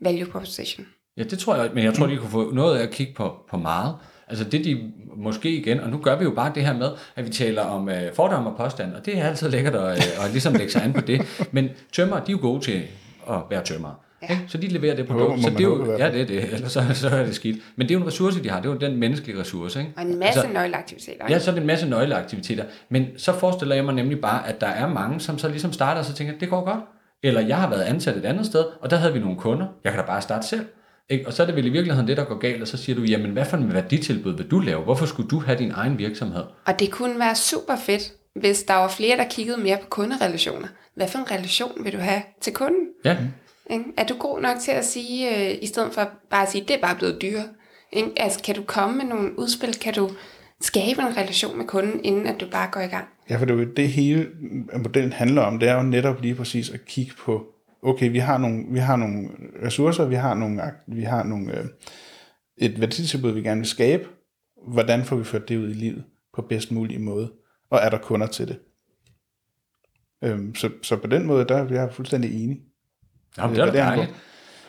[0.02, 0.88] value proposition.
[1.18, 3.36] Ja, det tror jeg, men jeg tror, de kunne få noget af at kigge på,
[3.50, 3.96] på meget.
[4.28, 7.26] Altså det de måske igen, og nu gør vi jo bare det her med, at
[7.26, 10.32] vi taler om øh, fordomme og påstand, og det er altid lækkert at, øh, at
[10.32, 11.22] ligesom lægge sig an på det.
[11.52, 12.82] Men tømmer, de er jo gode til
[13.30, 14.04] at være tømmer.
[14.22, 14.28] Ja.
[14.32, 14.44] Ikke?
[14.48, 15.44] Så de leverer det produkt.
[15.44, 16.54] Så det er jo, ja, det er det.
[16.54, 17.58] Ellers så, så er det skidt.
[17.76, 18.62] Men det er jo en ressource, de har.
[18.62, 19.80] Det er jo den menneskelige ressource.
[19.80, 19.92] Ikke?
[19.98, 21.26] Og en masse altså, nøgleaktiviteter.
[21.26, 21.34] Ikke?
[21.34, 22.64] Ja, så er det en masse nøgleaktiviteter.
[22.90, 26.00] Men så forestiller jeg mig nemlig bare, at der er mange, som så ligesom starter
[26.00, 26.80] og så tænker, det går godt.
[27.24, 29.68] Eller jeg har været ansat et andet sted, og der havde vi nogle kunder.
[29.84, 30.66] Jeg kan da bare starte selv.
[31.10, 31.28] Ikke?
[31.28, 33.02] Og så er det vel i virkeligheden det, der går galt, og så siger du,
[33.02, 34.84] jamen hvad for en værditilbud vil du lave?
[34.84, 36.44] Hvorfor skulle du have din egen virksomhed?
[36.66, 40.68] Og det kunne være super fedt, hvis der var flere, der kiggede mere på kunderelationer.
[40.96, 42.88] Hvad for en relation vil du have til kunden?
[43.06, 43.18] Ja.
[43.70, 43.86] Ikke?
[43.98, 46.76] Er du god nok til at sige, øh, i stedet for bare at sige, det
[46.76, 47.44] er bare blevet dyre?
[47.92, 48.10] Ikke?
[48.18, 49.74] Altså, kan du komme med nogle udspil?
[49.82, 50.10] Kan du
[50.62, 53.06] skabe en relation med kunden, inden at du bare går i gang?
[53.30, 54.28] Ja, for det er jo det hele
[54.84, 57.46] modellen handler om, det er jo netop lige præcis at kigge på
[57.82, 59.30] okay, vi har nogle, vi har nogle
[59.66, 61.66] ressourcer, vi har, nogle, vi har nogle, øh,
[62.58, 64.08] et værditilbud, vi gerne vil skabe.
[64.68, 66.04] Hvordan får vi ført det ud i livet
[66.34, 67.32] på bedst mulig måde?
[67.70, 68.60] Og er der kunder til det?
[70.24, 72.60] Øhm, så, så på den måde, der er jeg fuldstændig enig.
[73.38, 74.14] Jamen, det er dejligt.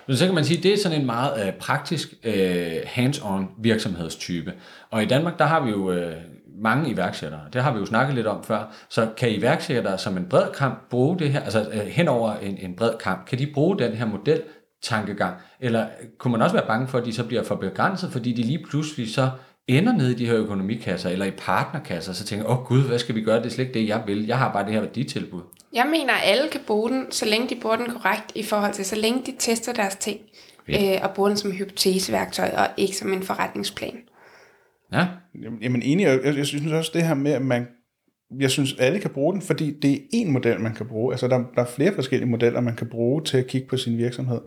[0.06, 3.62] Men så kan man sige, at det er sådan en meget øh, praktisk øh, hands-on
[3.62, 4.54] virksomhedstype.
[4.90, 6.16] Og i Danmark, der har vi jo øh,
[6.62, 7.40] mange iværksættere.
[7.52, 8.74] Det har vi jo snakket lidt om før.
[8.88, 12.58] Så kan iværksættere som en bred kamp bruge det her, altså øh, hen over en,
[12.58, 14.42] en bred kamp, kan de bruge den her model
[14.82, 15.36] tankegang?
[15.60, 15.86] Eller
[16.18, 18.64] kunne man også være bange for, at de så bliver for begrænset, fordi de lige
[18.70, 19.30] pludselig så
[19.68, 22.98] ender nede i de her økonomikasser eller i partnerkasser, så tænker åh oh, gud, hvad
[22.98, 23.36] skal vi gøre?
[23.36, 24.26] Det er slet ikke det, jeg vil.
[24.26, 25.42] Jeg har bare det her værditilbud.
[25.72, 28.72] Jeg mener, at alle kan bruge den, så længe de bruger den korrekt i forhold
[28.72, 30.20] til, så længe de tester deres ting,
[30.68, 33.98] øh, og bruger den som hypoteseværktøj og ikke som en forretningsplan.
[34.92, 35.06] Ja.
[35.60, 37.66] Jamen enig, jeg, jeg synes også det her med, at man,
[38.40, 41.12] jeg synes alle kan bruge den, fordi det er en model, man kan bruge.
[41.12, 43.98] Altså der, der er flere forskellige modeller, man kan bruge til at kigge på sin
[43.98, 44.40] virksomhed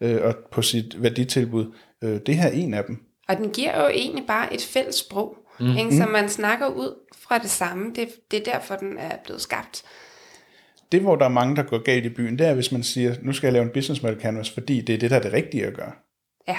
[0.00, 1.72] øh, og på sit værditilbud.
[2.04, 3.04] Øh, det her er en af dem.
[3.28, 5.76] Og den giver jo egentlig bare et fælles sprog, mm.
[5.76, 7.92] ikke, så man snakker ud fra det samme.
[7.94, 9.82] Det, det er derfor, den er blevet skabt.
[10.92, 13.14] Det, hvor der er mange, der går galt i byen, det er, hvis man siger,
[13.22, 15.32] nu skal jeg lave en business model canvas, fordi det er det, der er det
[15.32, 15.92] rigtige at gøre.
[16.48, 16.56] Ja.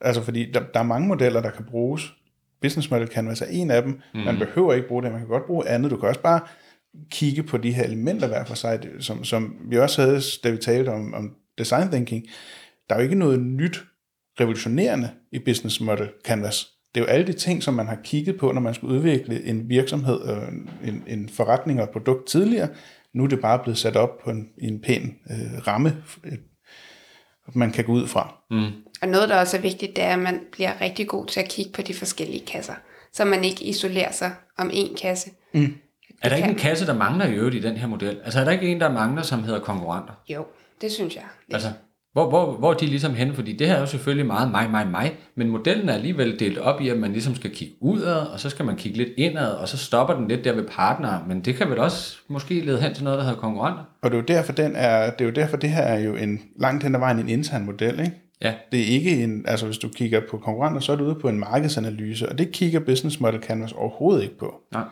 [0.00, 2.14] Altså, fordi der, der er mange modeller, der kan bruges,
[2.62, 4.00] Business Model Canvas er en af dem.
[4.14, 4.20] Mm.
[4.20, 5.90] Man behøver ikke bruge det, man kan godt bruge andet.
[5.90, 6.40] Du kan også bare
[7.10, 10.56] kigge på de her elementer hver for sig, som, som vi også havde, da vi
[10.56, 12.26] talte om, om design thinking.
[12.88, 13.84] Der er jo ikke noget nyt
[14.40, 16.66] revolutionerende i Business Model Canvas.
[16.94, 19.44] Det er jo alle de ting, som man har kigget på, når man skulle udvikle
[19.44, 20.48] en virksomhed, og
[20.84, 22.68] en, en forretning og et produkt tidligere.
[23.14, 26.38] Nu er det bare blevet sat op på en, en pæn øh, ramme, øh,
[27.54, 28.34] man kan gå ud fra.
[28.50, 28.70] Mm.
[29.02, 31.48] Og noget, der også er vigtigt, det er, at man bliver rigtig god til at
[31.48, 32.74] kigge på de forskellige kasser,
[33.12, 35.30] så man ikke isolerer sig om én kasse.
[35.54, 35.74] Mm.
[36.22, 38.18] Er der ikke en kasse, der mangler i øvrigt i den her model?
[38.24, 40.12] Altså er der ikke en, der mangler, som hedder konkurrenter?
[40.28, 40.44] Jo,
[40.80, 41.24] det synes jeg.
[41.52, 41.68] Altså,
[42.12, 43.34] hvor, hvor, hvor er de ligesom henne?
[43.34, 46.58] Fordi det her er jo selvfølgelig meget mig, mig, mig, men modellen er alligevel delt
[46.58, 49.52] op i, at man ligesom skal kigge udad, og så skal man kigge lidt indad,
[49.52, 52.80] og så stopper den lidt der ved partnere, men det kan vel også måske lede
[52.80, 53.84] hen til noget, der hedder konkurrenter?
[54.02, 56.14] Og det er jo derfor, den er, det er jo derfor, det her er jo
[56.14, 58.29] en langt hen ad vejen en intern model, ikke?
[58.42, 58.54] Ja.
[58.72, 61.28] Det er ikke en, altså hvis du kigger på konkurrenter, så er du ude på
[61.28, 64.54] en markedsanalyse, og det kigger Business Model Canvas overhovedet ikke på.
[64.72, 64.82] Nej.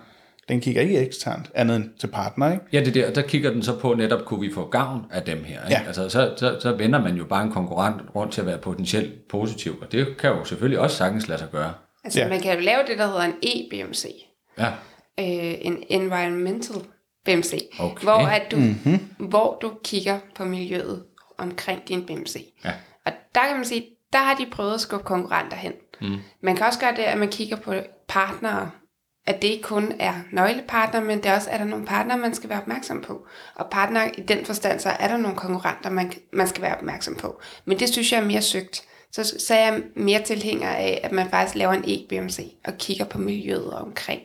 [0.48, 2.64] Den kigger ikke eksternt, andet end til partner, ikke?
[2.72, 5.44] Ja, det der, der kigger den så på netop, kunne vi få gavn af dem
[5.44, 5.64] her?
[5.64, 5.80] Ikke?
[5.80, 5.86] Ja.
[5.86, 9.28] Altså, så, så, så vender man jo bare en konkurrent rundt til at være potentielt
[9.28, 11.72] positiv, og det kan jo selvfølgelig også sagtens lade sig gøre.
[12.04, 12.28] Altså, Ja.
[12.28, 14.04] man kan jo lave det, der hedder en EBMC.
[14.58, 14.66] Ja,
[15.20, 16.76] øh, en environmental
[17.24, 18.02] BMC, Okay.
[18.02, 19.00] hvor, at du, mm-hmm.
[19.18, 21.02] hvor du kigger på miljøet
[21.38, 22.36] omkring din BMC.
[22.64, 22.72] Ja.
[23.38, 25.72] Der kan man sige, der har de prøvet at skubbe konkurrenter hen.
[26.00, 26.16] Mm.
[26.40, 27.74] Man kan også gøre det, at man kigger på
[28.08, 28.70] partnere,
[29.26, 32.50] at det ikke kun er nøglepartnere, men det også er der nogle partnere, man skal
[32.50, 33.26] være opmærksom på.
[33.54, 37.14] Og partnere i den forstand, så er der nogle konkurrenter, man, man skal være opmærksom
[37.14, 37.40] på.
[37.64, 38.82] Men det synes jeg er mere søgt.
[39.12, 43.04] Så, så er jeg mere tilhænger af, at man faktisk laver en e-BMC og kigger
[43.04, 44.20] på miljøet omkring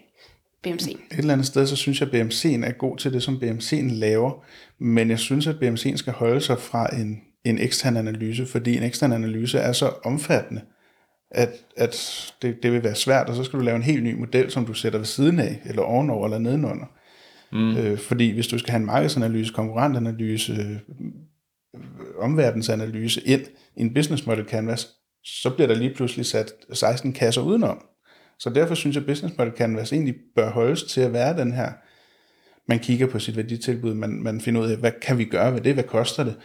[0.64, 0.88] BMC.
[0.88, 3.94] Et eller andet sted, så synes jeg, at BMC'en er god til det, som BMC'en
[3.94, 4.46] laver,
[4.80, 8.84] men jeg synes, at BMC'en skal holde sig fra en, en ekstern analyse, fordi en
[8.84, 10.62] ekstern analyse er så omfattende,
[11.32, 11.96] at, at
[12.42, 14.66] det, det vil være svært, og så skal du lave en helt ny model, som
[14.66, 16.86] du sætter ved siden af, eller ovenover, eller nedenunder.
[17.52, 17.78] Mm.
[17.78, 20.78] Øh, fordi hvis du skal have en markedsanalyse, konkurrentanalyse, øh,
[22.18, 23.42] omverdensanalyse ind
[23.78, 24.88] i en business model canvas,
[25.24, 27.86] så bliver der lige pludselig sat 16 kasser udenom.
[28.40, 31.52] Så derfor synes jeg, at business model canvas egentlig bør holdes til at være den
[31.52, 31.72] her,
[32.68, 35.62] man kigger på sit værditilbud, man, man finder ud af, hvad kan vi gøre ved
[35.62, 36.36] det, hvad koster det,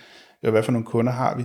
[0.42, 1.44] og hvad for nogle kunder har vi.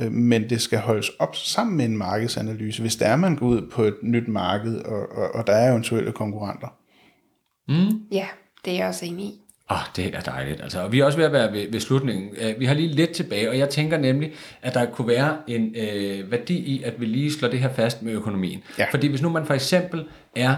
[0.00, 3.46] Øh, Men det skal holdes op sammen med en markedsanalyse, hvis der er, man går
[3.46, 6.68] ud på et nyt marked, og, og, og der er eventuelle konkurrenter.
[8.12, 8.26] Ja,
[8.64, 9.40] det er jeg også enig i.
[9.70, 10.60] Åh, oh, det er dejligt.
[10.60, 12.30] Altså, og vi er også ved at være ved, ved slutningen.
[12.30, 14.32] Uh, vi har lige lidt tilbage, og jeg tænker nemlig,
[14.62, 18.02] at der kunne være en øh, værdi i, at vi lige slår det her fast
[18.02, 18.62] med økonomien.
[18.78, 18.86] Ja.
[18.90, 20.56] Fordi hvis nu man for eksempel er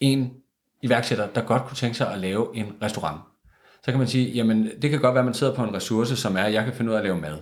[0.00, 0.30] en
[0.82, 3.20] iværksætter, der godt kunne tænke sig at lave en restaurant,
[3.86, 6.16] så kan man sige, jamen det kan godt være, at man sidder på en ressource,
[6.16, 7.38] som er, at jeg kan finde ud af at lave mad.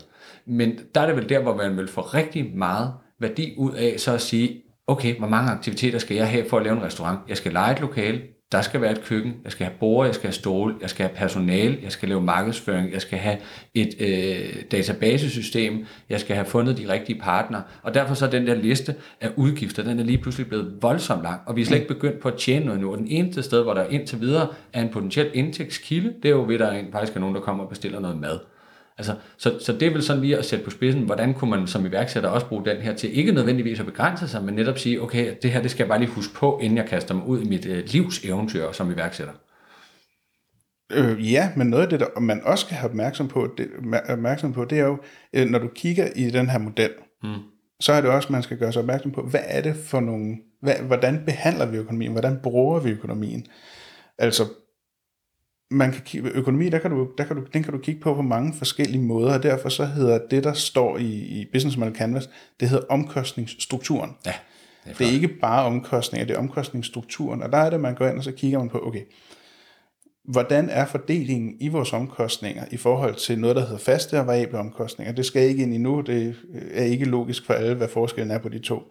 [0.47, 3.95] Men der er det vel der, hvor man vil få rigtig meget værdi ud af,
[4.01, 7.18] så at sige, okay, hvor mange aktiviteter skal jeg have for at lave en restaurant?
[7.28, 8.22] Jeg skal lege et lokale,
[8.55, 11.07] der skal være et køkken, jeg skal have borde, jeg skal have stole, jeg skal
[11.07, 13.36] have personale, jeg skal lave markedsføring, jeg skal have
[13.74, 18.46] et øh, databasesystem, jeg skal have fundet de rigtige partnere, og derfor så er den
[18.46, 21.76] der liste af udgifter, den er lige pludselig blevet voldsomt lang, og vi er slet
[21.76, 24.48] ikke begyndt på at tjene noget nu, og den eneste sted, hvor der indtil videre
[24.72, 27.40] er en potentiel indtægtskilde, det er jo ved, at der er faktisk er nogen, der
[27.40, 28.38] kommer og bestiller noget mad.
[28.99, 31.66] Altså, så, så det er vel sådan lige at sætte på spidsen, hvordan kunne man
[31.66, 35.03] som iværksætter også bruge den her til ikke nødvendigvis at begrænse sig, men netop sige,
[35.03, 37.42] okay, det her det skal jeg bare lige huske på, inden jeg kaster mig ud
[37.42, 39.34] i mit øh, livs eventyr som iværksætter.
[40.92, 43.68] Øh, ja, men noget af det, der man også skal have opmærksom på, det,
[44.09, 44.99] opmærksom på, det er jo,
[45.32, 46.90] øh, når du kigger i den her model,
[47.22, 47.34] mm.
[47.80, 50.36] så er det også, man skal gøre sig opmærksom på, hvad er det for nogle,
[50.62, 53.47] hvad, hvordan behandler vi økonomien, hvordan bruger vi økonomien?
[54.18, 54.45] Altså,
[55.74, 58.14] man kan kigge, økonomi, der kan du, der kan du, den kan du kigge på
[58.14, 61.96] på mange forskellige måder, og derfor så hedder det, der står i, i Business Model
[61.96, 64.10] Canvas, det hedder omkostningsstrukturen.
[64.26, 64.32] Ja,
[64.98, 68.18] Det er ikke bare omkostninger, det er omkostningsstrukturen, og der er det, man går ind,
[68.18, 69.02] og så kigger man på, okay,
[70.24, 74.58] hvordan er fordelingen i vores omkostninger i forhold til noget, der hedder faste og variable
[74.58, 75.14] omkostninger.
[75.14, 76.36] Det skal ikke ind i nu, det
[76.74, 78.82] er ikke logisk for alle, hvad forskellen er på de to.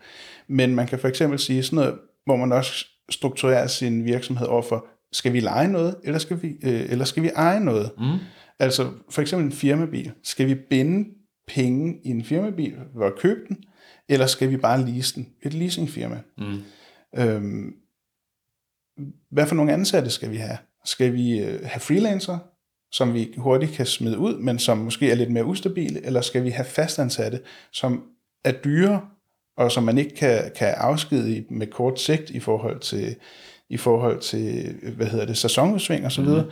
[0.47, 4.87] Men man kan for eksempel sige sådan noget, hvor man også strukturerer sin virksomhed overfor,
[5.13, 7.91] skal vi lege noget, eller skal vi, øh, eller skal vi eje noget?
[7.97, 8.17] Mm.
[8.59, 10.11] Altså for eksempel en firmabil.
[10.23, 11.09] Skal vi binde
[11.47, 13.63] penge i en firmabil ved at købe den,
[14.09, 15.29] eller skal vi bare lease den?
[15.41, 16.21] Et leasingfirma.
[16.37, 16.61] Mm.
[17.15, 17.73] Øhm,
[19.31, 20.57] hvad for nogle ansatte skal vi have?
[20.85, 22.37] Skal vi øh, have freelancer,
[22.91, 26.43] som vi hurtigt kan smide ud, men som måske er lidt mere ustabile, eller skal
[26.43, 27.39] vi have fastansatte,
[27.71, 28.03] som
[28.45, 29.01] er dyre,
[29.57, 33.15] og som man ikke kan, kan afskedige med kort sigt i forhold til,
[33.73, 36.45] i forhold til hvad hedder det, sæsonudsving og så videre,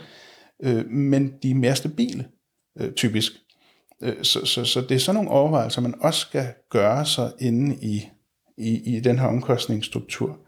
[0.62, 0.68] mm.
[0.68, 2.28] øh, men de er mere stabile,
[2.80, 3.32] øh, typisk.
[4.02, 7.76] Øh, så, så, så det er sådan nogle overvejelser, man også skal gøre sig inde
[7.82, 8.08] i,
[8.58, 10.38] i, i den her omkostningsstruktur.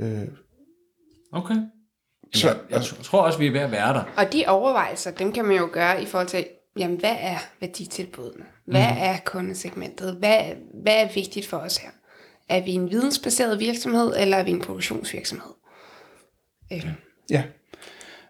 [0.00, 0.20] Øh,
[1.32, 1.54] Okay.
[2.34, 4.02] Så- Så, jeg, jeg tror også, vi er ved at være der.
[4.16, 6.46] Og de overvejelser, dem kan man jo gøre i forhold til,
[6.78, 8.44] jamen, hvad er værditilbudene?
[8.66, 8.96] Hvad mm.
[8.98, 10.14] er kundesegmentet?
[10.14, 10.38] Hvad,
[10.82, 11.88] hvad er vigtigt for os her?
[12.48, 15.50] Er vi en vidensbaseret virksomhed, eller er vi en produktionsvirksomhed?
[16.72, 16.86] Øh.
[17.30, 17.42] Ja,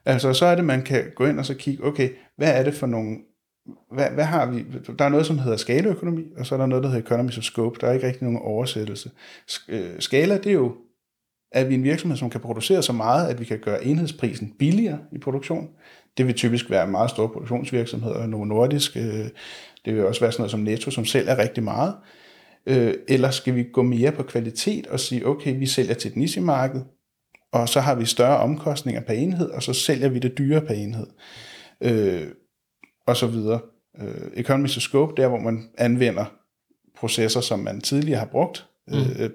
[0.05, 2.75] altså så er det, man kan gå ind og så kigge, okay, hvad er det
[2.75, 3.17] for nogle
[3.93, 4.65] hvad, hvad har vi?
[4.99, 7.45] Der er noget, som hedder skalaøkonomi, og så er der noget, der hedder economies of
[7.45, 7.79] scope.
[7.81, 9.11] Der er ikke rigtig nogen oversættelse.
[9.69, 10.75] Øh, skala, det er jo,
[11.53, 14.55] at vi er en virksomhed, som kan producere så meget, at vi kan gøre enhedsprisen
[14.59, 15.69] billigere i produktion.
[16.17, 18.97] Det vil typisk være meget store produktionsvirksomheder, Novo Nordisk.
[18.97, 19.29] Øh,
[19.85, 21.95] det vil også være sådan noget som Netto, som sælger rigtig meget.
[22.67, 26.17] Øh, Eller skal vi gå mere på kvalitet og sige, okay, vi sælger til et
[26.17, 26.81] nichemarked,
[27.55, 30.75] og så har vi større omkostninger per enhed, og så sælger vi det dyre per
[30.75, 31.07] enhed
[33.07, 33.61] og så videre.
[34.01, 36.25] Øh, economies of scope, der hvor man anvender
[36.97, 38.95] processer, som man tidligere har brugt mm.
[39.19, 39.31] øh,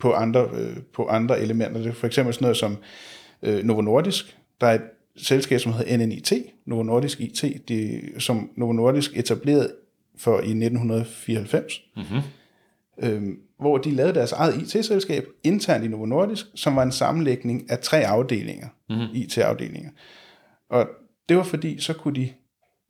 [0.00, 1.78] på, andre, øh, på andre elementer.
[1.78, 2.76] Det er for eksempel sådan noget som
[3.42, 4.38] øh, Novo Nordisk.
[4.60, 4.82] Der er et
[5.16, 6.32] selskab, som hedder NNIT,
[6.66, 9.72] Novo Nordisk IT, de, som Novo Nordisk etablerede
[10.18, 11.82] for i 1994.
[11.96, 12.20] Mm-hmm.
[13.02, 13.22] Øh,
[13.60, 17.78] hvor de lavede deres eget IT-selskab internt i Novo Nordisk, som var en sammenlægning af
[17.78, 19.08] tre afdelinger, mm-hmm.
[19.14, 19.90] IT-afdelinger.
[20.70, 20.88] Og
[21.28, 22.28] det var fordi, så kunne de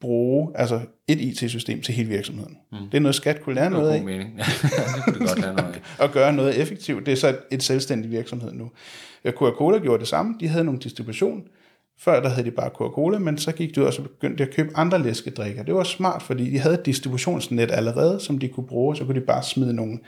[0.01, 2.57] bruge altså et IT-system til hele virksomheden.
[2.73, 2.79] Mm.
[2.79, 4.05] Det er noget, skat kunne lære noget af.
[4.05, 4.39] Mening.
[4.39, 5.83] Det kunne det godt lære noget af.
[6.05, 7.07] og gøre noget effektivt.
[7.07, 8.71] Det er så et selvstændig virksomhed nu.
[9.27, 10.35] Coca-Cola gjorde det samme.
[10.41, 11.43] De havde nogle distribution.
[11.99, 14.49] Før der havde de bare Coca-Cola, men så gik de ud og så begyndte de
[14.49, 15.63] at købe andre læskedrikker.
[15.63, 19.21] Det var smart, fordi de havde et distributionsnet allerede, som de kunne bruge, så kunne
[19.21, 19.99] de bare smide nogle,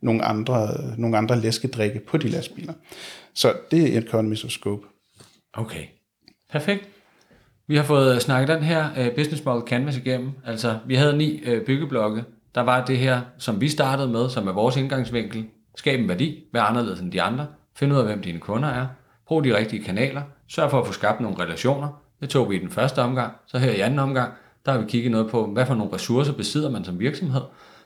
[0.00, 0.68] nogle, andre,
[0.98, 2.72] nogle andre læskedrikke på de lastbiler.
[3.34, 4.86] Så det er economies of scope.
[5.52, 5.84] Okay,
[6.50, 6.88] perfekt.
[7.68, 10.32] Vi har fået øh, snakket den her uh, business model canvas igennem.
[10.46, 12.24] Altså, vi havde ni uh, byggeblokke.
[12.54, 15.44] Der var det her, som vi startede med, som er vores indgangsvinkel.
[15.76, 17.46] Skab en værdi, vær anderledes end de andre.
[17.76, 18.86] Find ud af, hvem dine kunder er.
[19.26, 20.22] Brug de rigtige kanaler.
[20.48, 21.88] Sørg for at få skabt nogle relationer.
[22.20, 23.32] Det tog vi i den første omgang.
[23.46, 24.32] Så her i anden omgang,
[24.66, 27.42] der har vi kigget noget på, hvad for nogle ressourcer besidder man som virksomhed.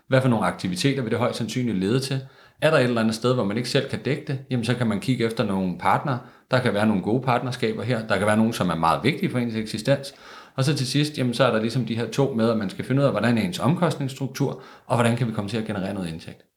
[0.08, 2.20] Hvad for nogle aktiviteter vil det højst sandsynligt lede til.
[2.61, 4.74] Er der et eller andet sted, hvor man ikke selv kan dække det, jamen så
[4.74, 6.18] kan man kigge efter nogle partnere.
[6.50, 8.06] Der kan være nogle gode partnerskaber her.
[8.06, 10.14] Der kan være nogle, som er meget vigtige for ens eksistens.
[10.56, 12.70] Og så til sidst, jamen så er der ligesom de her to med, at man
[12.70, 15.64] skal finde ud af, hvordan er ens omkostningsstruktur, og hvordan kan vi komme til at
[15.64, 16.49] generere noget indtægt.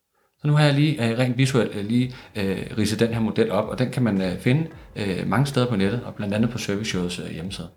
[0.44, 2.44] Så nu har jeg lige uh, rent visuelt uh, lige uh,
[2.78, 5.76] ridset den her model op, og den kan man uh, finde uh, mange steder på
[5.76, 7.70] nettet, og blandt andet på Service Shows uh, hjemmeside.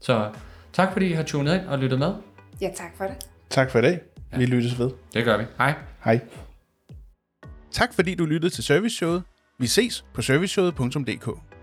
[0.00, 0.30] Så
[0.72, 2.12] tak fordi I har tunet ind og lyttet med.
[2.60, 3.14] Ja, tak for det.
[3.50, 4.00] Tak for i dag.
[4.32, 4.38] Ja.
[4.38, 4.90] Vi lyttes ved.
[5.14, 5.44] Det gør vi.
[5.58, 5.74] Hej.
[6.04, 6.20] Hej.
[7.72, 9.22] Tak fordi du lyttede til Service Showet.
[9.58, 11.53] Vi ses på serviceshowet.dk.